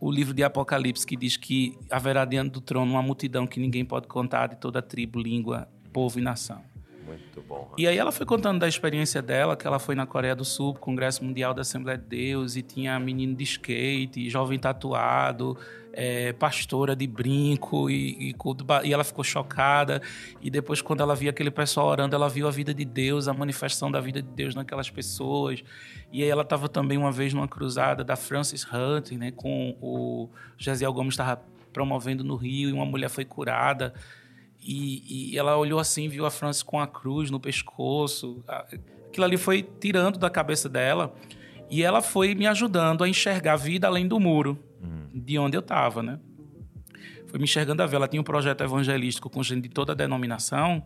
[0.00, 3.84] o livro de Apocalipse que diz que haverá diante do trono uma multidão que ninguém
[3.84, 6.62] pode contar de toda tribo, língua, povo e nação?
[7.06, 7.72] Muito bom.
[7.76, 10.74] E aí ela foi contando da experiência dela, que ela foi na Coreia do Sul,
[10.74, 15.56] Congresso Mundial da Assembleia de Deus, e tinha menino de skate, jovem tatuado,
[15.92, 18.34] é, pastora de brinco, e, e,
[18.84, 20.00] e ela ficou chocada.
[20.40, 23.34] E depois, quando ela via aquele pessoal orando, ela viu a vida de Deus, a
[23.34, 25.62] manifestação da vida de Deus naquelas pessoas.
[26.12, 30.28] E aí ela estava também uma vez numa cruzada da Francis Hunt, né, com o
[30.56, 31.42] Gesiel Gomes estava
[31.72, 33.94] promovendo no Rio, e uma mulher foi curada.
[34.62, 38.44] E, e ela olhou assim, viu a Francis com a cruz no pescoço.
[38.46, 41.14] Aquilo ali foi tirando da cabeça dela.
[41.70, 44.58] E ela foi me ajudando a enxergar a vida além do muro,
[45.14, 46.18] de onde eu estava, né?
[47.28, 47.96] Foi me enxergando a ver.
[47.96, 50.84] Ela tinha um projeto evangelístico com gente de toda a denominação.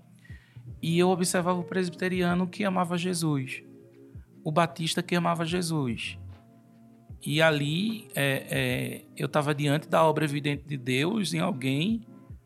[0.81, 3.63] E eu observava o presbiteriano que amava Jesus,
[4.45, 6.19] o batista que amava Jesus.
[7.25, 12.05] E ali é, é, eu estava diante da obra evidente de Deus em alguém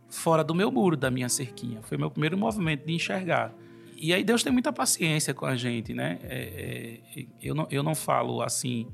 [0.09, 1.81] fora do meu muro, da minha cerquinha.
[1.83, 3.53] Foi meu primeiro movimento de enxergar.
[3.97, 6.19] E aí Deus tem muita paciência com a gente, né?
[6.23, 8.87] É, é, eu, não, eu não falo assim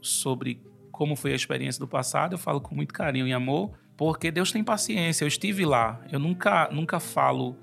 [0.00, 0.60] sobre
[0.92, 4.52] como foi a experiência do passado, eu falo com muito carinho e amor, porque Deus
[4.52, 5.24] tem paciência.
[5.24, 6.00] Eu estive lá.
[6.10, 7.56] Eu nunca, nunca falo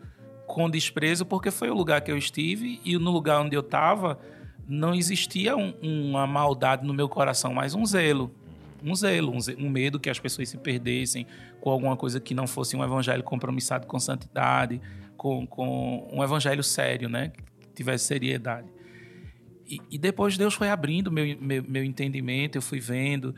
[0.45, 4.19] com desprezo, porque foi o lugar que eu estive e no lugar onde eu estava
[4.67, 8.33] não existia um- uma maldade no meu coração, mas um zelo.
[8.83, 11.25] Um zelo, um, ze- um medo que as pessoas se perdessem
[11.61, 14.81] com alguma coisa que não fosse um evangelho compromissado com santidade,
[15.15, 17.31] com, com um evangelho sério, né?
[17.61, 18.67] Que tivesse seriedade.
[19.67, 23.33] E, e depois Deus foi abrindo meu, meu, meu entendimento, eu fui vendo.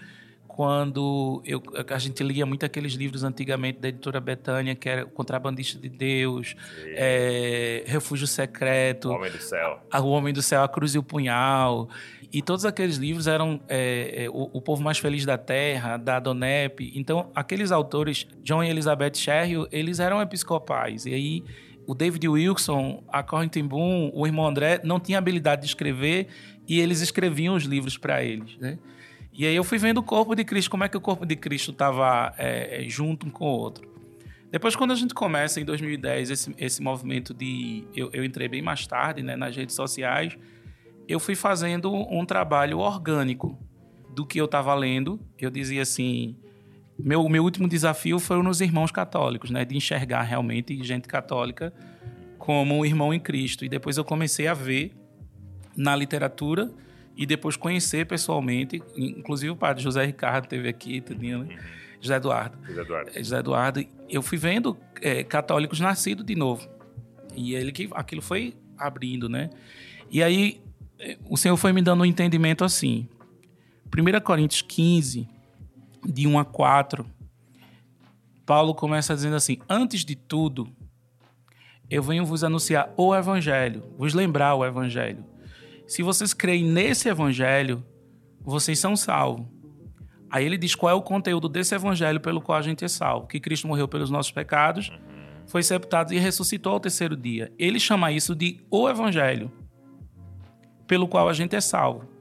[0.48, 1.62] Quando eu,
[1.94, 5.90] a gente lia muito aqueles livros antigamente da editora Betânia, que era O Contrabandista de
[5.90, 9.82] Deus, é, Refúgio Secreto, Homem do céu.
[9.92, 11.90] a- O Homem do Céu, A Cruz e o Punhal.
[12.36, 16.20] E todos aqueles livros eram é, é, o, o Povo Mais Feliz da Terra, da
[16.20, 16.92] Donep.
[16.94, 21.06] Então, aqueles autores, John e Elizabeth Sherrill, eles eram episcopais.
[21.06, 21.44] E aí,
[21.88, 26.28] o David Wilson, a Corrie ten Boom, o irmão André, não tinham habilidade de escrever
[26.68, 28.78] e eles escreviam os livros para eles, né?
[29.32, 31.38] E aí eu fui vendo o corpo de Cristo, como é que o corpo de
[31.38, 32.34] Cristo estava
[32.88, 33.90] junto um com o outro.
[34.52, 37.86] Depois, quando a gente começa em 2010 esse, esse movimento de.
[37.96, 40.38] Eu, eu entrei bem mais tarde né, nas redes sociais,
[41.08, 43.58] eu fui fazendo um trabalho orgânico
[44.14, 45.20] do que eu estava lendo.
[45.40, 46.36] Eu dizia assim.
[46.98, 51.74] Meu, meu último desafio foi nos irmãos católicos, né, de enxergar realmente gente católica
[52.38, 53.66] como um irmão em Cristo.
[53.66, 54.94] E depois eu comecei a ver
[55.76, 56.72] na literatura
[57.18, 61.58] e depois conhecer pessoalmente, inclusive o padre José Ricardo teve aqui, tudinho, né?
[62.00, 62.58] José Eduardo.
[62.66, 63.12] José Eduardo.
[63.16, 66.70] José Eduardo, eu fui vendo é, católicos nascidos de novo.
[67.36, 69.50] E ele que aquilo foi abrindo, né?
[70.10, 70.65] E aí é,
[71.30, 73.08] o Senhor foi me dando um entendimento assim.
[73.86, 75.28] 1 Coríntios 15,
[76.06, 77.06] de 1 a 4,
[78.46, 80.68] Paulo começa dizendo assim: Antes de tudo,
[81.90, 85.24] eu venho vos anunciar o Evangelho, vos lembrar o Evangelho.
[85.88, 87.84] Se vocês creem nesse Evangelho,
[88.42, 89.46] vocês são salvos.
[90.30, 93.28] Aí ele diz qual é o conteúdo desse evangelho pelo qual a gente é salvo:
[93.28, 94.92] que Cristo morreu pelos nossos pecados,
[95.48, 97.54] foi sepultado e ressuscitou ao terceiro dia.
[97.58, 99.52] Ele chama isso de o evangelho
[100.88, 102.16] pelo qual a gente é salvo.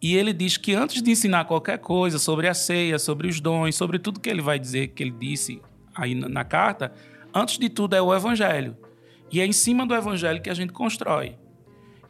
[0.00, 3.74] E ele diz que antes de ensinar qualquer coisa sobre a ceia, sobre os dons,
[3.74, 5.60] sobre tudo que ele vai dizer, que ele disse
[5.94, 6.92] aí na, carta,
[7.34, 8.76] antes de tudo é o evangelho.
[9.30, 11.36] E é em cima do evangelho que a gente constrói.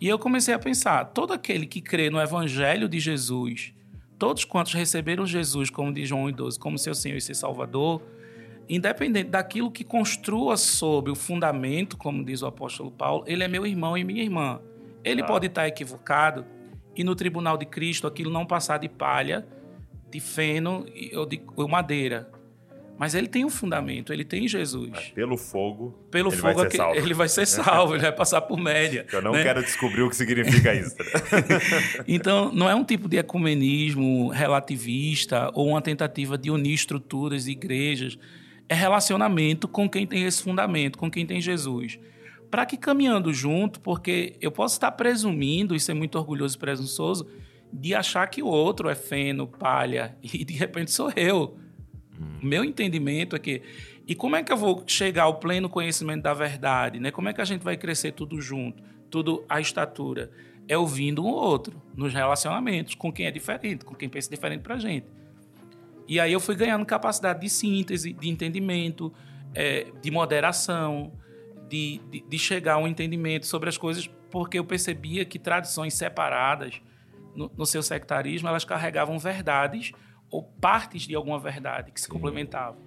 [0.00, 3.72] E eu comecei a pensar: todo aquele que crê no evangelho de Jesus,
[4.18, 8.02] todos quantos receberam Jesus, como diz João 12, como seu Senhor e seu Salvador,
[8.68, 13.66] independente daquilo que construa sobre o fundamento, como diz o apóstolo Paulo, ele é meu
[13.66, 14.60] irmão e minha irmã.
[15.08, 15.26] Ele ah.
[15.26, 16.44] pode estar equivocado
[16.96, 19.46] e no tribunal de Cristo aquilo não passar de palha,
[20.10, 22.28] de feno ou de ou madeira.
[22.98, 24.90] Mas ele tem um fundamento, ele tem Jesus.
[24.90, 26.98] Mas pelo fogo, pelo ele, fogo vai salvo.
[26.98, 29.06] ele vai ser salvo, ele vai passar por média.
[29.12, 29.44] Eu não né?
[29.44, 30.96] quero descobrir o que significa isso.
[32.08, 37.52] então, não é um tipo de ecumenismo relativista ou uma tentativa de unir estruturas e
[37.52, 38.18] igrejas.
[38.68, 42.00] É relacionamento com quem tem esse fundamento, com quem tem Jesus.
[42.50, 47.26] Para que caminhando junto, porque eu posso estar presumindo e ser muito orgulhoso e presunçoso
[47.72, 51.58] de achar que o outro é feno, palha, e de repente sou eu.
[52.18, 52.38] Hum.
[52.42, 53.62] Meu entendimento é que.
[54.06, 56.98] E como é que eu vou chegar ao pleno conhecimento da verdade?
[56.98, 57.10] Né?
[57.10, 58.82] Como é que a gente vai crescer tudo junto?
[59.10, 60.30] Tudo a estatura?
[60.66, 64.78] É ouvindo um outro, nos relacionamentos, com quem é diferente, com quem pensa diferente pra
[64.78, 65.06] gente.
[66.06, 69.12] E aí eu fui ganhando capacidade de síntese, de entendimento,
[69.54, 71.12] é, de moderação,
[71.68, 75.94] de, de, de, chegar a um entendimento sobre as coisas, porque eu percebia que tradições
[75.94, 76.80] separadas
[77.34, 79.92] no, no seu sectarismo elas carregavam verdades
[80.30, 82.80] ou partes de alguma verdade que se complementavam.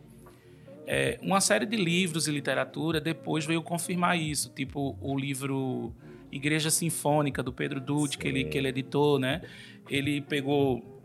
[0.85, 5.93] É, uma série de livros e literatura depois veio confirmar isso, tipo o livro
[6.31, 9.41] Igreja Sinfônica do Pedro Dutti, que ele, que ele editou, né?
[9.89, 11.01] Ele pegou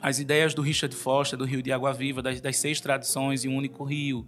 [0.00, 3.48] as ideias do Richard Foster, do Rio de Água Viva, das, das seis tradições em
[3.48, 4.26] um único rio.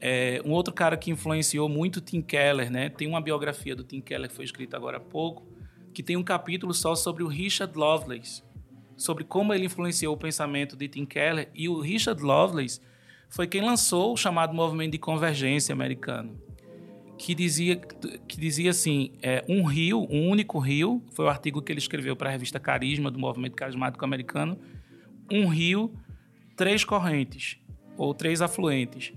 [0.00, 2.88] É, um outro cara que influenciou muito Tim Keller, né?
[2.88, 5.46] Tem uma biografia do Tim Keller que foi escrita agora há pouco,
[5.92, 8.42] que tem um capítulo só sobre o Richard Lovelace,
[8.96, 11.50] sobre como ele influenciou o pensamento de Tim Keller.
[11.54, 12.80] E o Richard Lovelace
[13.28, 16.40] foi quem lançou o chamado movimento de convergência americano,
[17.18, 21.70] que dizia, que dizia assim: é, um rio, um único rio, foi o artigo que
[21.70, 24.58] ele escreveu para a revista Carisma, do movimento carismático americano.
[25.30, 25.94] Um rio,
[26.56, 27.58] três correntes,
[27.96, 29.12] ou três afluentes.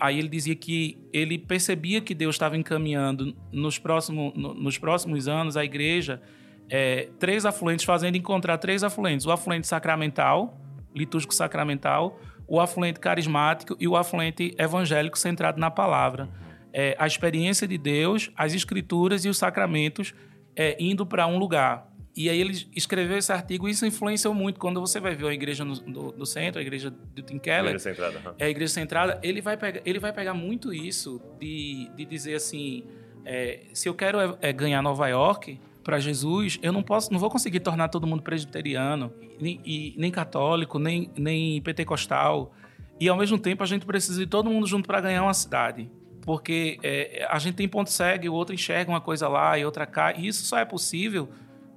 [0.00, 5.28] Aí ele dizia que ele percebia que Deus estava encaminhando nos, próximo, no, nos próximos
[5.28, 6.22] anos a igreja
[6.70, 10.58] é, três afluentes, fazendo encontrar três afluentes: o afluente sacramental,
[10.94, 16.28] litúrgico sacramental, o afluente carismático e o afluente evangélico centrado na palavra.
[16.72, 20.14] É, a experiência de Deus, as escrituras e os sacramentos
[20.54, 21.89] é, indo para um lugar.
[22.16, 24.58] E aí ele escreveu esse artigo e isso influenciou muito.
[24.58, 27.74] Quando você vai ver a igreja no, do, do, centro, a igreja do Tim Keller...
[27.74, 28.18] Igreja centrada.
[28.28, 28.34] Uhum.
[28.38, 29.20] É a igreja centrada.
[29.22, 32.84] Ele vai, pegar, ele vai pegar muito isso de, de dizer assim...
[33.24, 37.18] É, se eu quero é, é ganhar Nova York, para Jesus, eu não posso, não
[37.18, 42.52] vou conseguir tornar todo mundo presbiteriano, nem, e, nem católico, nem, nem pentecostal.
[42.98, 45.90] E ao mesmo tempo a gente precisa de todo mundo junto para ganhar uma cidade.
[46.22, 49.86] Porque é, a gente tem ponto cego, o outro enxerga uma coisa lá e outra
[49.86, 50.12] cá.
[50.12, 51.28] E isso só é possível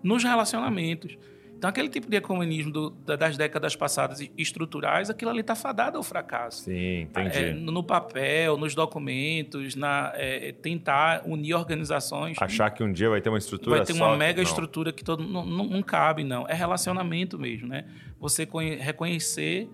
[0.04, 1.18] nos relacionamentos.
[1.64, 6.04] Então, aquele tipo de ecumenismo do, das décadas passadas estruturais, aquilo ali está fadado ao
[6.04, 6.64] fracasso.
[6.64, 7.38] Sim, entendi.
[7.38, 12.36] É, no papel, nos documentos, na, é, tentar unir organizações.
[12.41, 14.43] Achar que um dia vai ter uma estrutura Vai ter uma mega não.
[14.43, 16.45] estrutura que todo, não, não, não, cabe, não.
[16.49, 17.86] É relacionamento mesmo, né?
[18.20, 18.45] Você
[18.82, 19.70] reconhecer,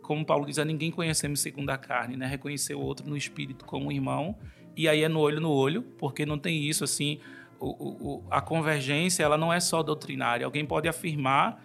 [0.00, 2.26] como Paulo diz, a ninguém conhecemos segundo a carne, né?
[2.26, 4.34] Reconhecer o outro no espírito como um irmão.
[4.74, 7.20] E aí é no olho no olho, porque não tem isso assim
[7.64, 10.44] o, o, a convergência ela não é só doutrinária.
[10.44, 11.62] Alguém pode afirmar,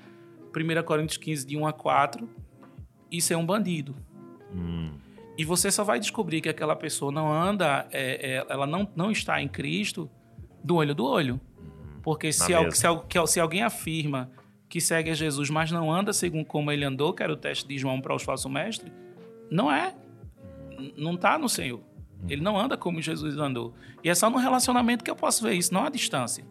[0.56, 2.30] 1 Coríntios 15, de 1 a 4,
[3.12, 3.96] isso é um bandido.
[4.54, 4.92] Hum.
[5.38, 9.12] E você só vai descobrir que aquela pessoa não anda, é, é, ela não, não
[9.12, 10.10] está em Cristo
[10.64, 11.40] do olho do olho.
[11.58, 12.02] Uhum.
[12.04, 12.86] Porque se, al, se,
[13.28, 14.30] se, alguém afirma
[14.68, 17.68] que segue a Jesus, mas não anda segundo como ele andou, que era o teste
[17.68, 18.92] de João para os falsos mestres,
[19.50, 19.96] não é.
[20.98, 21.82] Não está no Senhor.
[22.28, 23.74] Ele não anda como Jesus andou.
[24.04, 26.46] E é só no relacionamento que eu posso ver isso, não à distância.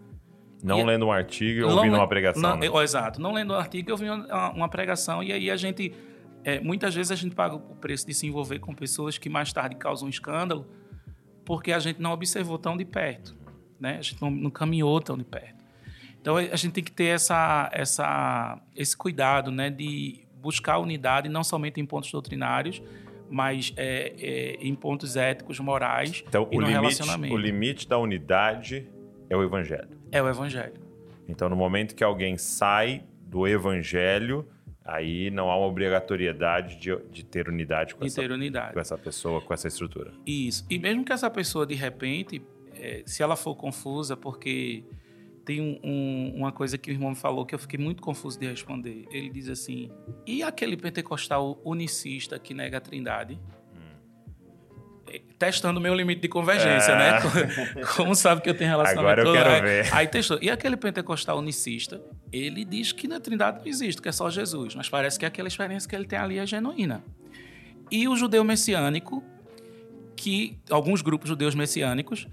[0.62, 2.42] Não e, lendo um artigo e ouvindo uma pregação.
[2.42, 2.66] Não, né?
[2.82, 3.20] Exato.
[3.20, 5.22] Não lendo um artigo e ouvindo uma, uma pregação.
[5.22, 5.92] E aí a gente...
[6.44, 9.52] É, muitas vezes a gente paga o preço de se envolver com pessoas que mais
[9.52, 10.66] tarde causam um escândalo
[11.48, 13.34] porque a gente não observou tão de perto.
[13.80, 13.96] Né?
[13.98, 15.64] A gente não, não caminhou tão de perto.
[16.20, 21.42] Então a gente tem que ter essa, essa, esse cuidado né, de buscar unidade não
[21.42, 22.82] somente em pontos doutrinários,
[23.30, 27.34] mas é, é, em pontos éticos, morais então, e o no limite, relacionamento.
[27.34, 28.88] O limite da unidade
[29.28, 29.98] é o evangelho.
[30.10, 30.74] É o evangelho.
[31.28, 34.48] Então, no momento que alguém sai do evangelho,
[34.84, 38.72] aí não há uma obrigatoriedade de, de ter unidade com, de essa, ter unidade.
[38.72, 40.12] com essa pessoa, com essa estrutura.
[40.26, 40.64] Isso.
[40.70, 42.42] E mesmo que essa pessoa, de repente,
[42.74, 44.84] é, se ela for confusa porque
[45.48, 48.38] tem um, um, uma coisa que o irmão me falou que eu fiquei muito confuso
[48.38, 49.06] de responder.
[49.10, 49.90] Ele diz assim:
[50.26, 53.40] e aquele pentecostal unicista que nega a trindade?
[55.38, 57.08] testando o meu limite de convergência, né?
[57.16, 57.76] é.
[57.76, 57.86] né?
[57.96, 59.20] Como sabe que eu tenho relacionamento...
[59.22, 59.94] Agora eu quero aí, ver.
[59.94, 60.38] Aí testou.
[60.42, 61.98] E aquele pentecostal unicista,
[62.30, 64.74] ele diz que na Trindade não existe, que é só Jesus.
[64.74, 67.02] Mas parece que aquela experiência que ele tem ali é genuína.
[67.90, 69.24] E o judeu messiânico,
[70.14, 72.28] que alguns grupos judeus messiânicos,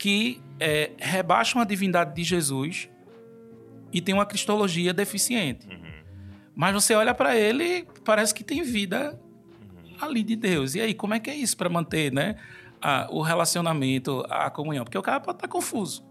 [0.00, 2.88] que é, rebaixam a divindade de Jesus
[3.92, 5.68] e tem uma cristologia deficiente.
[5.68, 5.92] Uhum.
[6.56, 9.20] Mas você olha para ele, parece que tem vida
[10.00, 10.74] ali de Deus.
[10.74, 12.36] E aí, como é que é isso para manter né,
[12.80, 14.84] a, o relacionamento, a comunhão?
[14.84, 16.02] Porque o cara pode estar tá confuso.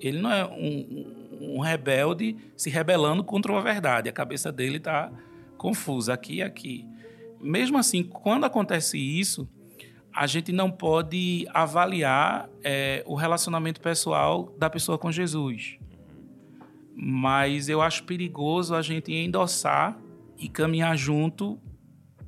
[0.00, 4.08] Ele não é um, um rebelde se rebelando contra uma verdade.
[4.08, 5.12] A cabeça dele está
[5.58, 6.88] confusa aqui e aqui.
[7.38, 9.46] Mesmo assim, quando acontece isso,
[10.14, 15.78] a gente não pode avaliar é, o relacionamento pessoal da pessoa com Jesus.
[16.94, 19.96] Mas eu acho perigoso a gente endossar
[20.38, 21.58] e caminhar junto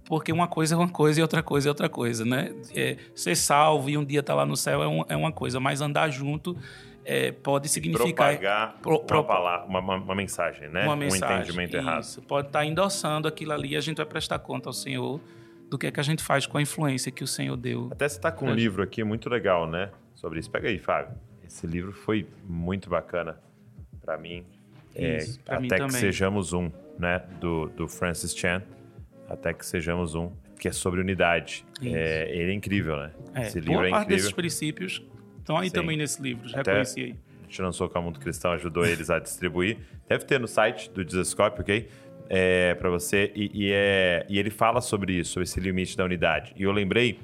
[0.07, 2.55] porque uma coisa é uma coisa e outra coisa é outra coisa, né?
[2.75, 5.33] É, ser salvo e um dia estar tá lá no céu é, um, é, uma
[5.33, 6.57] coisa, mas andar junto
[7.05, 8.33] é, pode significar...
[8.33, 10.85] Propagar pro, pro, uma, palavra, uma, uma, mensagem, né?
[10.85, 11.87] Uma mensagem, um entendimento isso.
[11.87, 12.27] errado.
[12.27, 15.21] Pode estar tá endossando aquilo ali e a gente vai prestar conta ao Senhor
[15.75, 17.89] do que é que a gente faz com a influência que o Senhor deu.
[17.91, 19.91] Até você está com um livro aqui muito legal, né?
[20.15, 20.49] Sobre isso.
[20.49, 21.17] Pega aí, Fábio.
[21.45, 23.41] Esse livro foi muito bacana
[24.01, 24.47] para mim.
[24.95, 26.01] Isso, é, até mim que também.
[26.01, 27.25] sejamos um, né?
[27.41, 28.63] Do, do Francis Chan
[29.29, 31.67] até que sejamos um, que é sobre unidade.
[31.83, 33.11] É, ele é incrível, né?
[33.35, 35.03] É, Esse livro boa é parte desses princípios
[35.39, 35.75] estão aí Sim.
[35.75, 37.17] também nesse livro, já conheci aí.
[37.43, 39.79] A gente lançou com o Mundo Cristão, ajudou eles a distribuir.
[40.09, 41.89] Deve ter no site do Desescope, ok?
[42.29, 43.31] É, para você.
[43.35, 46.55] E, e, é, e ele fala sobre isso, sobre esse limite da unidade.
[46.57, 47.21] E eu lembrei,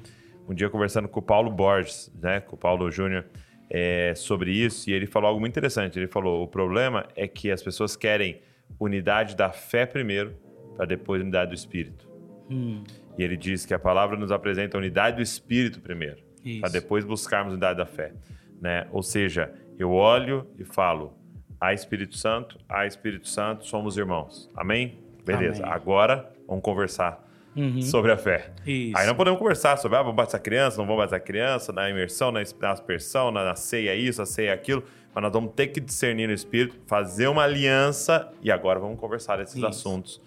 [0.47, 2.39] um dia conversando com o Paulo Borges, né?
[2.39, 3.25] Com o Paulo Júnior,
[3.69, 5.97] é, sobre isso, e ele falou algo muito interessante.
[5.97, 8.41] Ele falou: o problema é que as pessoas querem
[8.79, 10.35] unidade da fé primeiro
[10.75, 12.09] para depois unidade do espírito.
[12.49, 12.83] Hum.
[13.17, 16.17] E ele diz que a palavra nos apresenta a unidade do espírito primeiro,
[16.59, 18.13] para depois buscarmos unidade da fé.
[18.59, 18.87] Né?
[18.91, 21.13] Ou seja, eu olho e falo,
[21.61, 24.49] a Espírito Santo, a Espírito Santo, somos irmãos.
[24.55, 24.97] Amém?
[25.23, 25.61] Beleza.
[25.61, 25.75] Amém.
[25.75, 27.23] Agora vamos conversar
[27.55, 27.79] uhum.
[27.83, 28.51] sobre a fé.
[28.65, 28.97] Isso.
[28.97, 32.31] Aí não podemos conversar sobre, ah, vamos batizar criança, não vamos batizar criança, na imersão,
[32.31, 32.41] na
[32.71, 34.83] aspersão, na, na ceia isso, a ceia aquilo.
[35.13, 39.39] Mas nós vamos ter que discernir no Espírito, fazer uma aliança e agora vamos conversar
[39.39, 39.67] esses Isso.
[39.67, 40.21] assuntos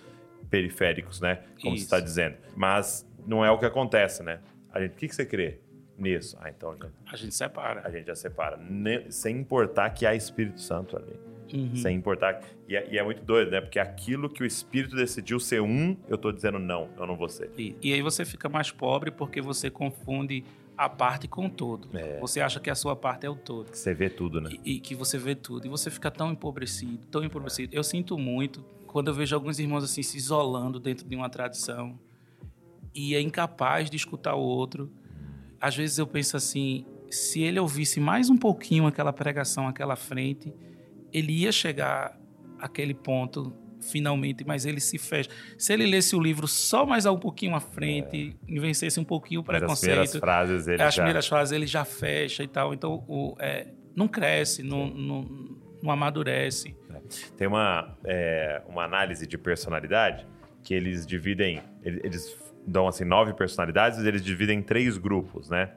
[0.49, 1.41] periféricos, né?
[1.61, 1.87] Como Isso.
[1.89, 2.37] você está dizendo.
[2.55, 4.39] Mas não é o que acontece, né?
[4.72, 5.59] A gente, o que, que você crê
[5.99, 6.37] nisso?
[6.41, 6.77] Ah, então
[7.11, 7.83] a gente separa.
[7.85, 11.19] A gente já separa, ne, sem importar que há Espírito Santo ali.
[11.53, 11.77] Uhum.
[11.77, 12.41] Sem importar.
[12.69, 13.61] E é, e é, muito doido, né?
[13.61, 17.29] Porque aquilo que o Espírito decidiu ser um, eu estou dizendo não, eu não vou
[17.29, 17.51] ser.
[17.57, 20.45] E, e, aí você fica mais pobre porque você confunde
[20.77, 21.89] a parte com o todo.
[21.97, 22.19] É.
[22.19, 23.71] Você acha que a sua parte é o todo.
[23.71, 24.51] Que você vê tudo, né?
[24.65, 25.67] E, e, que você vê tudo.
[25.67, 27.75] E você fica tão empobrecido, tão empobrecido.
[27.75, 27.79] É.
[27.79, 31.99] Eu sinto muito quando eu vejo alguns irmãos assim se isolando dentro de uma tradição
[32.95, 34.91] e é incapaz de escutar o outro,
[35.65, 40.53] às vezes eu penso assim, se ele ouvisse mais um pouquinho aquela pregação, aquela frente,
[41.11, 42.21] ele ia chegar
[42.61, 45.31] àquele ponto finalmente, mas ele se fecha.
[45.57, 48.61] Se ele lesse o livro só mais um pouquinho à frente, é.
[48.61, 51.03] vencesse um pouquinho o preconceito, as primeiras frases ele as já...
[51.03, 52.75] primeiras frases ele já fecha e tal.
[52.75, 55.23] Então, o, é, não cresce, não, não,
[55.83, 56.77] não amadurece.
[57.39, 60.27] Tem uma, é, uma análise de personalidade
[60.62, 65.71] que eles dividem, eles dão assim nove personalidades, eles dividem em três grupos, né?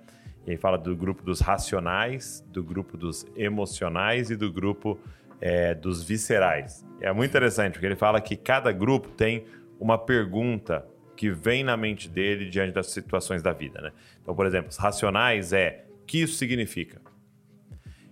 [0.45, 4.97] E aí fala do grupo dos racionais, do grupo dos emocionais e do grupo
[5.41, 6.85] é, dos viscerais.
[7.01, 9.45] É muito interessante, porque ele fala que cada grupo tem
[9.79, 10.85] uma pergunta
[11.15, 13.91] que vem na mente dele diante das situações da vida, né?
[14.21, 17.01] Então, por exemplo, os racionais é o que isso significa?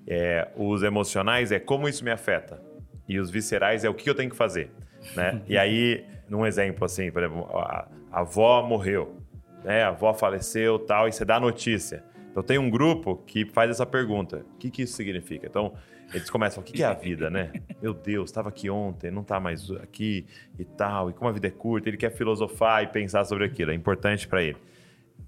[0.07, 2.61] É, os emocionais é como isso me afeta.
[3.07, 4.71] E os viscerais é o que eu tenho que fazer.
[5.15, 5.41] Né?
[5.47, 9.17] e aí, num exemplo assim, por exemplo, a, a avó morreu,
[9.61, 9.83] né?
[9.83, 12.01] a avó faleceu tal, e você dá a notícia.
[12.31, 15.45] Então tem um grupo que faz essa pergunta: o que, que isso significa?
[15.45, 15.73] Então,
[16.13, 17.51] eles começam, o que, que é a vida, né?
[17.81, 20.25] Meu Deus, estava aqui ontem, não está mais aqui
[20.57, 23.71] e tal, e como a vida é curta, ele quer filosofar e pensar sobre aquilo,
[23.71, 24.57] é importante para ele.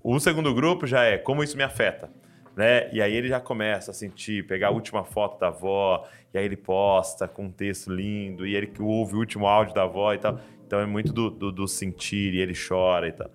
[0.01, 2.09] O segundo grupo já é como isso me afeta
[2.57, 2.89] né?
[2.91, 6.43] E aí ele já começa a sentir, pegar a última foto da avó, e aí
[6.43, 10.17] ele posta com um texto lindo, e ele ouve o último áudio da avó e
[10.17, 10.39] tal.
[10.67, 13.31] Então é muito do, do, do sentir, e ele chora e tal.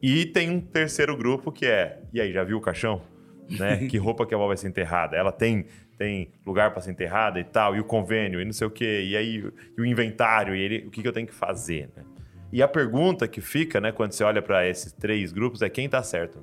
[0.00, 3.02] E tem um terceiro grupo que é, e aí, já viu o caixão?
[3.50, 3.86] Né?
[3.90, 5.16] que roupa que a avó vai ser enterrada?
[5.16, 5.66] Ela tem
[5.98, 9.02] tem lugar para ser enterrada e tal, e o convênio, e não sei o quê,
[9.02, 12.04] e aí e o inventário, e ele, o que, que eu tenho que fazer, né?
[12.52, 15.86] E a pergunta que fica, né, quando você olha para esses três grupos é quem
[15.86, 16.38] está certo?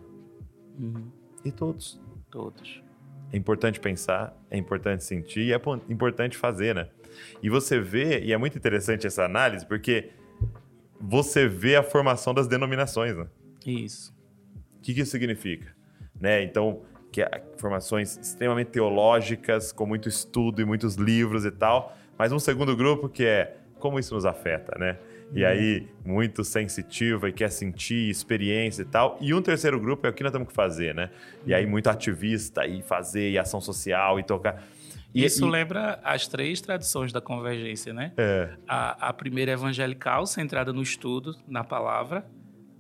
[0.78, 1.08] Uhum.
[1.46, 2.02] E todos.
[2.30, 2.84] Todos.
[3.32, 6.90] É importante pensar, é importante sentir e é importante fazer, né?
[7.42, 10.10] E você vê, e é muito interessante essa análise, porque
[11.06, 13.28] você vê a formação das denominações, né?
[13.66, 14.14] Isso.
[14.78, 15.76] O que, que isso significa?
[16.20, 16.44] Né?
[16.44, 16.82] Então,
[17.12, 22.40] que é formações extremamente teológicas, com muito estudo e muitos livros e tal, mas um
[22.40, 24.98] segundo grupo que é como isso nos afeta, né?
[25.34, 25.50] E uhum.
[25.50, 29.18] aí, muito sensitiva e quer sentir experiência e tal.
[29.20, 31.10] E um terceiro grupo é o que nós temos que fazer, né?
[31.46, 34.64] E aí, muito ativista e fazer, e ação social e tocar.
[35.14, 35.50] E, Isso e...
[35.50, 38.14] lembra as três tradições da convergência, né?
[38.18, 38.50] É.
[38.68, 42.26] A, a primeira é evangelical, centrada no estudo, na palavra,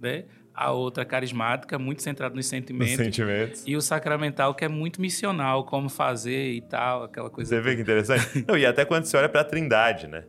[0.01, 0.25] né?
[0.53, 2.97] A outra carismática, muito centrada nos sentimentos.
[2.97, 3.63] Nos sentimentos.
[3.67, 7.49] E o sacramental, que é muito missional, como fazer e tal, aquela coisa.
[7.49, 8.45] Você vê que interessante?
[8.47, 10.25] Não, e até quando você olha para a trindade, né?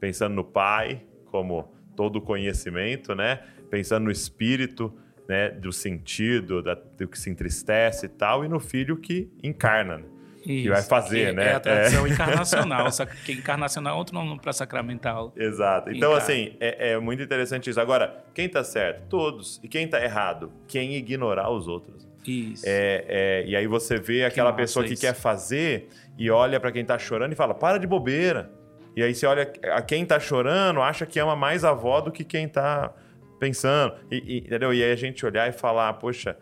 [0.00, 3.40] Pensando no Pai, como todo o conhecimento, né?
[3.70, 4.94] Pensando no Espírito,
[5.26, 5.50] né?
[5.50, 10.15] Do sentido, da, do que se entristece e tal, e no Filho que encarna, né?
[10.46, 11.46] Isso, que vai fazer, que né?
[11.48, 12.10] É a tradição é.
[12.10, 15.32] encarnacional, só que encarnacional é outro nome para sacramental.
[15.36, 15.90] Exato.
[15.90, 16.22] Então, Encar...
[16.22, 17.80] assim, é, é, muito interessante isso.
[17.80, 19.08] Agora, quem está certo?
[19.08, 19.60] Todos.
[19.62, 20.52] E quem está errado?
[20.68, 22.06] Quem ignorar os outros.
[22.24, 22.64] Isso.
[22.66, 25.02] É, é, e aí você vê aquela que pessoa que isso.
[25.02, 28.50] quer fazer e olha para quem está chorando e fala: para de bobeira.
[28.94, 32.10] E aí você olha a quem está chorando, acha que ama mais a avó do
[32.10, 32.92] que quem está
[33.38, 33.94] pensando.
[34.10, 34.72] E, e, entendeu?
[34.72, 36.36] E aí a gente olhar e falar: poxa,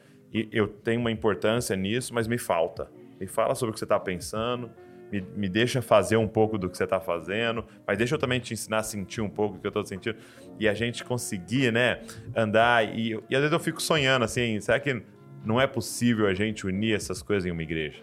[0.53, 2.89] eu tenho uma importância nisso, mas me falta
[3.19, 4.71] me fala sobre o que você está pensando,
[5.11, 8.41] me, me, deixa fazer um pouco do que você está fazendo, mas deixa eu também
[8.41, 10.17] te ensinar a sentir um pouco o que eu estou sentindo.
[10.59, 12.01] E a gente conseguir, né,
[12.35, 12.85] andar.
[12.85, 15.03] E, e às vezes eu fico sonhando assim: será que
[15.45, 18.03] não é possível a gente unir essas coisas em uma igreja?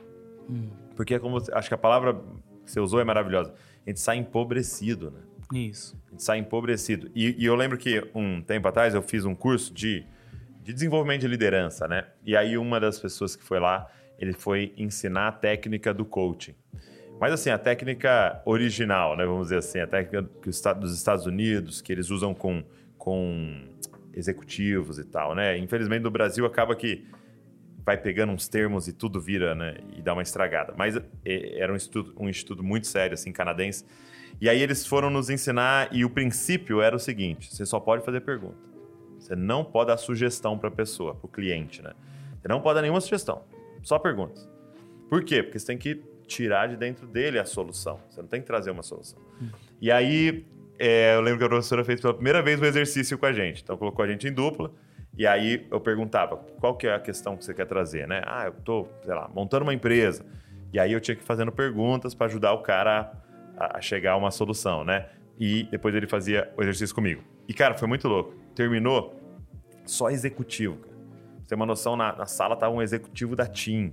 [0.50, 0.70] Hum.
[0.96, 1.38] Porque é como.
[1.54, 2.14] Acho que a palavra
[2.64, 3.54] que você usou é maravilhosa.
[3.86, 5.20] A gente sai empobrecido, né?
[5.54, 6.00] Isso.
[6.08, 7.12] A gente sai empobrecido.
[7.16, 10.06] E, e eu lembro que um tempo atrás eu fiz um curso de,
[10.62, 12.08] de desenvolvimento de liderança, né?
[12.24, 13.88] E aí uma das pessoas que foi lá
[14.22, 16.54] ele foi ensinar a técnica do coaching.
[17.20, 21.92] Mas assim, a técnica original, né, vamos dizer assim, a técnica dos Estados Unidos, que
[21.92, 22.64] eles usam com,
[22.98, 23.68] com
[24.14, 25.58] executivos e tal, né?
[25.58, 27.06] Infelizmente no Brasil acaba que
[27.86, 29.78] vai pegando uns termos e tudo vira, né?
[29.96, 30.74] E dá uma estragada.
[30.78, 30.96] Mas
[31.26, 33.86] é, era um estudo, um estudo muito sério, assim, canadense.
[34.40, 38.04] E aí eles foram nos ensinar e o princípio era o seguinte: você só pode
[38.04, 38.58] fazer pergunta.
[39.20, 41.94] Você não pode dar sugestão para a pessoa, para o cliente, né?
[42.42, 43.44] Você não pode dar nenhuma sugestão.
[43.84, 44.50] Só perguntas.
[45.10, 45.44] Por quê?
[45.44, 48.00] Porque você tem que tirar de dentro dele a solução.
[48.10, 49.20] Você não tem que trazer uma solução.
[49.82, 50.46] E aí,
[50.80, 53.62] é, eu lembro que a professora fez pela primeira vez um exercício com a gente.
[53.62, 54.72] Então, colocou a gente em dupla.
[55.18, 58.22] E aí, eu perguntava, qual que é a questão que você quer trazer, né?
[58.26, 60.26] Ah, eu tô, sei lá, montando uma empresa.
[60.72, 63.12] E aí, eu tinha que ir fazendo perguntas para ajudar o cara
[63.58, 65.10] a, a chegar a uma solução, né?
[65.38, 67.22] E depois ele fazia o exercício comigo.
[67.48, 68.34] E, cara, foi muito louco.
[68.56, 69.20] Terminou
[69.86, 70.91] só executivo, cara
[71.52, 73.92] ter uma noção, na, na sala estava um executivo da TIM,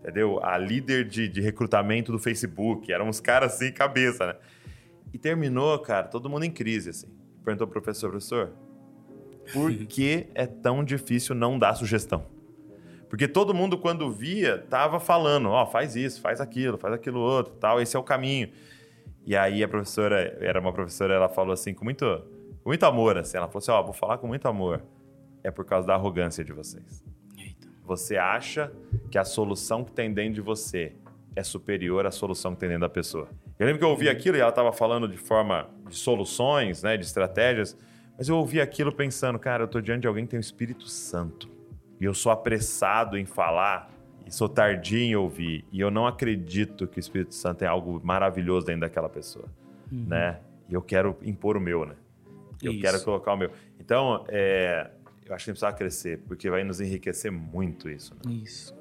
[0.00, 0.42] entendeu?
[0.42, 4.36] A líder de, de recrutamento do Facebook, eram uns caras assim, cabeça, né?
[5.12, 7.06] E terminou, cara, todo mundo em crise, assim.
[7.44, 8.52] Perguntou pro professor, professor,
[9.52, 12.24] por que é tão difícil não dar sugestão?
[13.10, 17.20] Porque todo mundo, quando via, tava falando, ó, oh, faz isso, faz aquilo, faz aquilo
[17.20, 18.48] outro, tal, esse é o caminho.
[19.26, 22.22] E aí a professora, era uma professora, ela falou assim, com muito,
[22.64, 24.82] muito amor, assim, ela falou assim, ó, oh, vou falar com muito amor
[25.44, 27.04] é por causa da arrogância de vocês.
[27.38, 27.68] Eita.
[27.84, 28.72] Você acha
[29.10, 30.92] que a solução que tem dentro de você
[31.36, 33.28] é superior à solução que tem dentro da pessoa.
[33.58, 36.96] Eu lembro que eu ouvi aquilo e ela estava falando de forma de soluções, né,
[36.96, 37.76] de estratégias,
[38.16, 40.88] mas eu ouvi aquilo pensando, cara, eu estou diante de alguém que tem o Espírito
[40.88, 41.48] Santo
[42.00, 43.92] e eu sou apressado em falar
[44.26, 48.00] e sou tardio em ouvir e eu não acredito que o Espírito Santo é algo
[48.02, 49.46] maravilhoso dentro daquela pessoa,
[49.92, 50.06] uhum.
[50.08, 50.40] né?
[50.68, 51.94] E eu quero impor o meu, né?
[52.62, 52.80] Eu Isso.
[52.80, 53.50] quero colocar o meu.
[53.78, 54.90] Então, é,
[55.26, 58.14] eu acho que a gente precisava crescer, porque vai nos enriquecer muito isso.
[58.24, 58.32] Né?
[58.44, 58.74] Isso.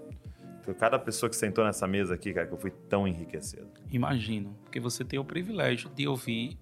[0.62, 3.68] Foi cada pessoa que sentou nessa mesa aqui, cara, que eu fui tão enriquecido.
[3.92, 6.58] Imagino, porque você tem o privilégio de ouvir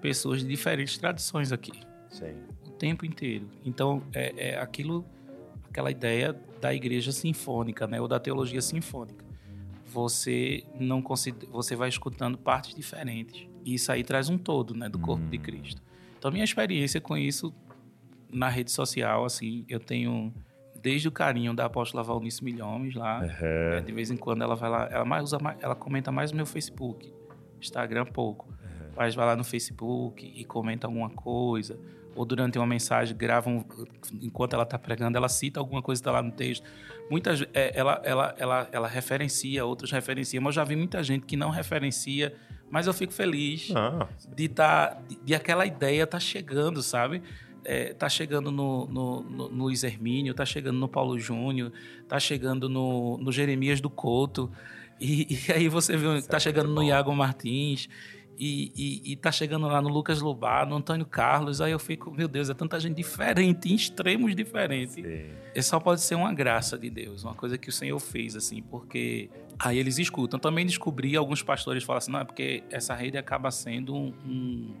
[0.00, 1.72] pessoas de diferentes tradições aqui.
[2.10, 2.34] Sim.
[2.66, 3.46] O tempo inteiro.
[3.64, 5.04] Então, é, é aquilo,
[5.68, 9.24] aquela ideia da igreja sinfônica, né, ou da teologia sinfônica.
[9.86, 13.48] Você não considera, você vai escutando partes diferentes.
[13.64, 15.30] E isso aí traz um todo, né, do corpo hum.
[15.30, 15.82] de Cristo.
[16.18, 17.54] Então, minha experiência com isso
[18.30, 20.32] na rede social, assim, eu tenho
[20.80, 23.20] desde o carinho da apóstola Valnice Milhomes lá.
[23.20, 23.84] Uhum.
[23.84, 26.36] de vez em quando ela vai lá, ela mais usa mais, ela comenta mais no
[26.36, 27.12] meu Facebook,
[27.60, 28.48] Instagram pouco.
[28.48, 28.92] Uhum.
[28.96, 31.78] Mas vai lá no Facebook e comenta alguma coisa.
[32.14, 33.64] Ou durante uma mensagem, grava um,
[34.20, 36.64] enquanto ela está pregando, ela cita alguma coisa que está lá no texto.
[37.08, 40.42] Muitas, é, ela, ela, ela, ela referencia, outros referenciam.
[40.42, 42.34] Mas eu já vi muita gente que não referencia,
[42.70, 44.08] mas eu fico feliz ah.
[44.34, 47.22] de, tá, de, de aquela ideia estar tá chegando, sabe?
[47.64, 51.72] É, tá chegando no, no, no, no Luiz Hermínio, tá chegando no Paulo Júnior,
[52.06, 54.50] tá chegando no, no Jeremias do Couto.
[55.00, 57.88] E, e aí você vê, tá chegando no Iago Martins.
[58.40, 62.08] E, e, e, tá chegando lá no Lucas Lobar, no Antônio Carlos, aí eu fico,
[62.12, 64.96] meu Deus, é tanta gente diferente, em extremos diferentes.
[64.96, 68.62] E só pode ser uma graça de Deus, uma coisa que o Senhor fez, assim,
[68.62, 69.28] porque
[69.58, 70.38] aí eles escutam.
[70.38, 74.74] Também descobri, alguns pastores falam assim, não, é porque essa rede acaba sendo um, um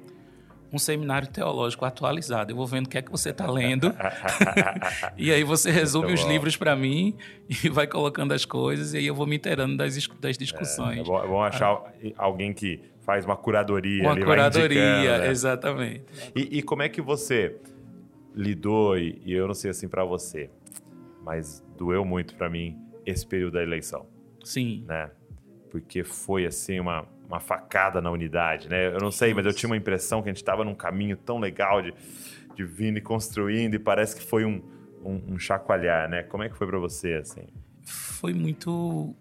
[0.72, 2.52] um seminário teológico atualizado.
[2.52, 3.94] Eu vou vendo o que é que você está lendo.
[5.16, 7.16] e aí você resume os livros para mim
[7.48, 8.94] e vai colocando as coisas.
[8.94, 10.98] E aí eu vou me inteirando das, das discussões.
[10.98, 11.92] É, é, bom, é bom achar ah.
[12.16, 14.02] alguém que faz uma curadoria.
[14.02, 15.30] Uma curadoria, né?
[15.30, 16.04] exatamente.
[16.36, 17.56] E, e, como é que você
[18.34, 20.50] lidou, e, e eu não sei assim para você,
[21.24, 24.06] mas doeu muito para mim esse período da eleição.
[24.44, 24.84] Sim.
[24.86, 25.10] Né?
[25.70, 28.86] Porque foi assim uma uma facada na unidade, né?
[28.86, 31.38] Eu não sei, mas eu tinha uma impressão que a gente estava num caminho tão
[31.38, 31.92] legal de,
[32.56, 34.62] de vindo e construindo e parece que foi um,
[35.04, 36.22] um, um chacoalhar, né?
[36.22, 37.42] Como é que foi para você, assim?
[37.84, 39.14] Foi muito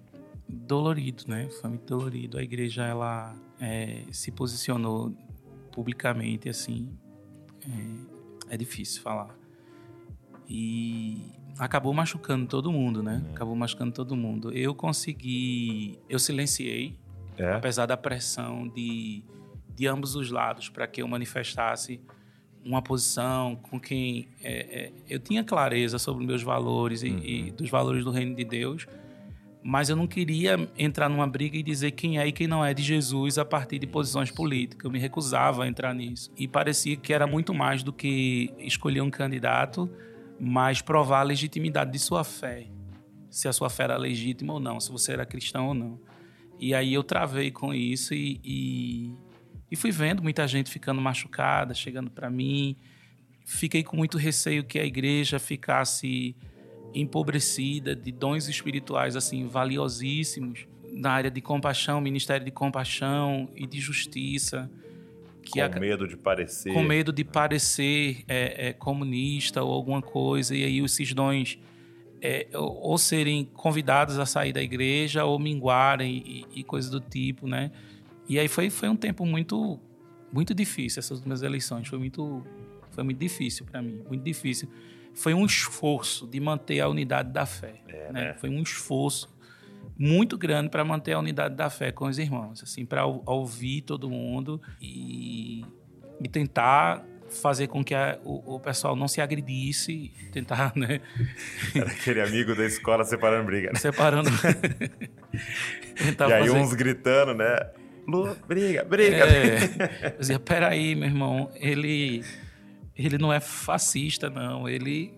[0.47, 1.49] dolorido, né?
[1.59, 2.37] Foi muito dolorido.
[2.37, 5.13] A igreja, ela é, se posicionou
[5.73, 6.89] publicamente, assim,
[8.49, 9.35] é, é difícil falar.
[10.49, 11.29] E
[11.59, 13.21] acabou machucando todo mundo, né?
[13.27, 13.31] É.
[13.33, 14.49] Acabou machucando todo mundo.
[14.53, 16.97] Eu consegui, eu silenciei
[17.38, 17.53] é.
[17.53, 19.23] apesar da pressão de,
[19.75, 22.01] de ambos os lados para que eu manifestasse
[22.67, 27.19] uma posição com quem é, é, eu tinha clareza sobre meus valores e, uhum.
[27.23, 28.85] e, dos valores do reino de Deus,
[29.63, 32.73] mas eu não queria entrar numa briga e dizer quem é e quem não é
[32.73, 34.85] de Jesus a partir de posições políticas.
[34.85, 36.31] Eu me recusava a entrar nisso.
[36.38, 39.89] E parecia que era muito mais do que escolher um candidato,
[40.39, 42.67] mas provar a legitimidade de sua fé.
[43.29, 45.99] Se a sua fé era legítima ou não, se você era cristão ou não.
[46.59, 49.13] E aí eu travei com isso e, e,
[49.71, 52.75] e fui vendo muita gente ficando machucada, chegando para mim.
[53.45, 56.35] Fiquei com muito receio que a igreja ficasse
[56.93, 63.79] empobrecida de dons espirituais assim valiosíssimos na área de compaixão, ministério de compaixão e de
[63.79, 64.69] justiça.
[65.43, 66.73] Que com a, medo de parecer.
[66.73, 71.59] Com medo de parecer é, é, comunista ou alguma coisa, e aí esses dons
[72.22, 77.47] é, ou serem convidados a sair da igreja ou minguarem e, e coisas do tipo,
[77.47, 77.72] né?
[78.28, 79.80] E aí foi, foi um tempo muito
[80.32, 82.43] muito difícil essas minhas eleições, foi muito
[82.91, 84.70] foi muito difícil para mim, muito difícil.
[85.13, 88.26] Foi um esforço de manter a unidade da fé, é, né?
[88.26, 88.34] né?
[88.34, 89.36] Foi um esforço
[89.97, 94.09] muito grande para manter a unidade da fé com os irmãos, assim, para ouvir todo
[94.09, 95.65] mundo e,
[96.22, 97.03] e tentar
[97.41, 101.01] fazer com que a, o, o, pessoal não se agredisse, tentar, né?
[101.75, 103.79] Era aquele amigo da escola separando briga, né?
[103.79, 104.29] Separando.
[105.33, 106.51] e aí fazer...
[106.51, 107.55] uns gritando, né?
[108.07, 109.25] Lu, briga, briga.
[109.25, 112.23] É, eu dizia, peraí, meu irmão, ele,
[112.95, 114.67] ele não é fascista, não.
[114.67, 115.13] Ele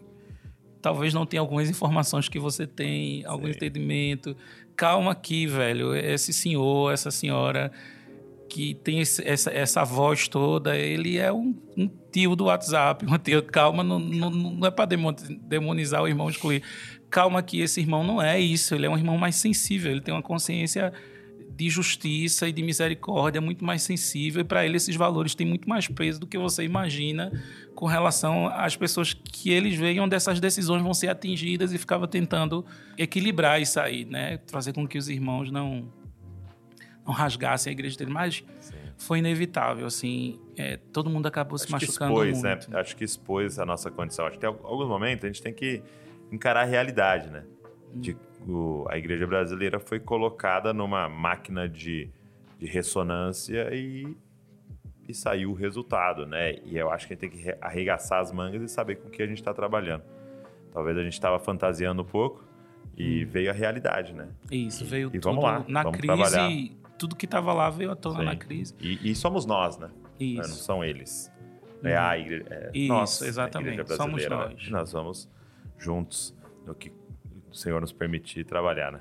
[0.82, 3.52] talvez não tenha algumas informações que você tem, algum Sim.
[3.52, 4.36] entendimento.
[4.76, 5.96] Calma aqui, velho.
[5.96, 7.72] Esse senhor, essa senhora
[8.50, 13.18] que tem esse, essa, essa voz toda, ele é um, um, tio do WhatsApp, um
[13.18, 16.64] tio, calma, não, não, não é para demonizar o irmão excluir.
[17.10, 20.14] Calma que esse irmão não é isso, ele é um irmão mais sensível, ele tem
[20.14, 20.92] uma consciência
[21.52, 25.68] de justiça e de misericórdia muito mais sensível, e para ele esses valores têm muito
[25.68, 27.32] mais peso do que você imagina
[27.76, 32.08] com relação às pessoas que eles veem onde essas decisões vão ser atingidas e ficava
[32.08, 32.66] tentando
[32.98, 34.40] equilibrar isso aí, né?
[34.48, 35.92] Fazer com que os irmãos não
[37.10, 38.76] não rasgassem a igreja dele, mas Sim.
[38.98, 42.50] foi inevitável, assim, é, todo mundo acabou Acho se machucando expôs, né?
[42.52, 42.72] muito.
[42.72, 42.80] Né?
[42.80, 44.28] Acho que expôs a nossa condição.
[44.28, 45.82] Acho que em alguns momentos a gente tem que
[46.32, 47.44] encarar a realidade, né?
[47.94, 48.00] Hum.
[48.00, 52.10] De, o, a igreja brasileira foi colocada numa máquina de,
[52.60, 54.16] de ressonância e,
[55.08, 56.56] e saiu o resultado, né?
[56.64, 59.12] E eu acho que a gente tem que arregaçar as mangas e saber com o
[59.12, 60.04] que a gente está trabalhando.
[60.72, 62.48] Talvez a gente estava fantasiando um pouco
[62.96, 63.28] e hum.
[63.28, 64.28] veio a realidade, né?
[64.52, 67.92] Isso, veio e tudo vamos lá, na vamos crise trabalhar tudo que estava lá veio
[67.92, 68.26] à tona Sim.
[68.26, 68.76] na crise.
[68.80, 69.90] E, e, somos nós, né?
[70.20, 70.42] Isso.
[70.42, 71.32] Não são eles.
[71.82, 72.46] É a igreja.
[72.50, 73.96] É Isso, nós, exatamente.
[73.96, 74.30] Somos né?
[74.30, 74.70] nós.
[74.70, 75.30] Nós vamos
[75.78, 76.36] juntos
[76.66, 76.92] no que
[77.50, 79.00] o Senhor nos permitir trabalhar, né?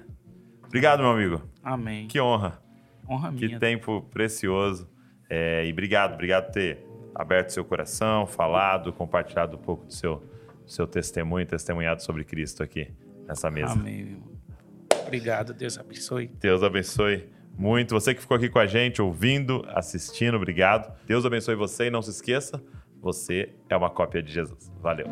[0.64, 1.42] Obrigado, meu amigo.
[1.62, 2.06] Amém.
[2.06, 2.62] Que honra.
[3.08, 3.48] Honra minha.
[3.48, 4.88] Que tempo precioso.
[5.28, 10.22] É, e obrigado, obrigado por ter aberto seu coração, falado, compartilhado um pouco do seu,
[10.64, 12.92] seu testemunho, testemunhado sobre Cristo aqui
[13.26, 13.72] nessa mesa.
[13.72, 14.28] Amém, meu irmão.
[15.02, 16.28] Obrigado, Deus abençoe.
[16.38, 17.94] Deus abençoe muito.
[17.94, 20.90] Você que ficou aqui com a gente, ouvindo, assistindo, obrigado.
[21.06, 22.62] Deus abençoe você e não se esqueça,
[23.02, 24.72] você é uma cópia de Jesus.
[24.80, 25.06] Valeu.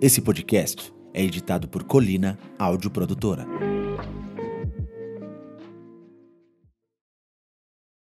[0.00, 3.67] Esse podcast é editado por Colina Áudio Produtora.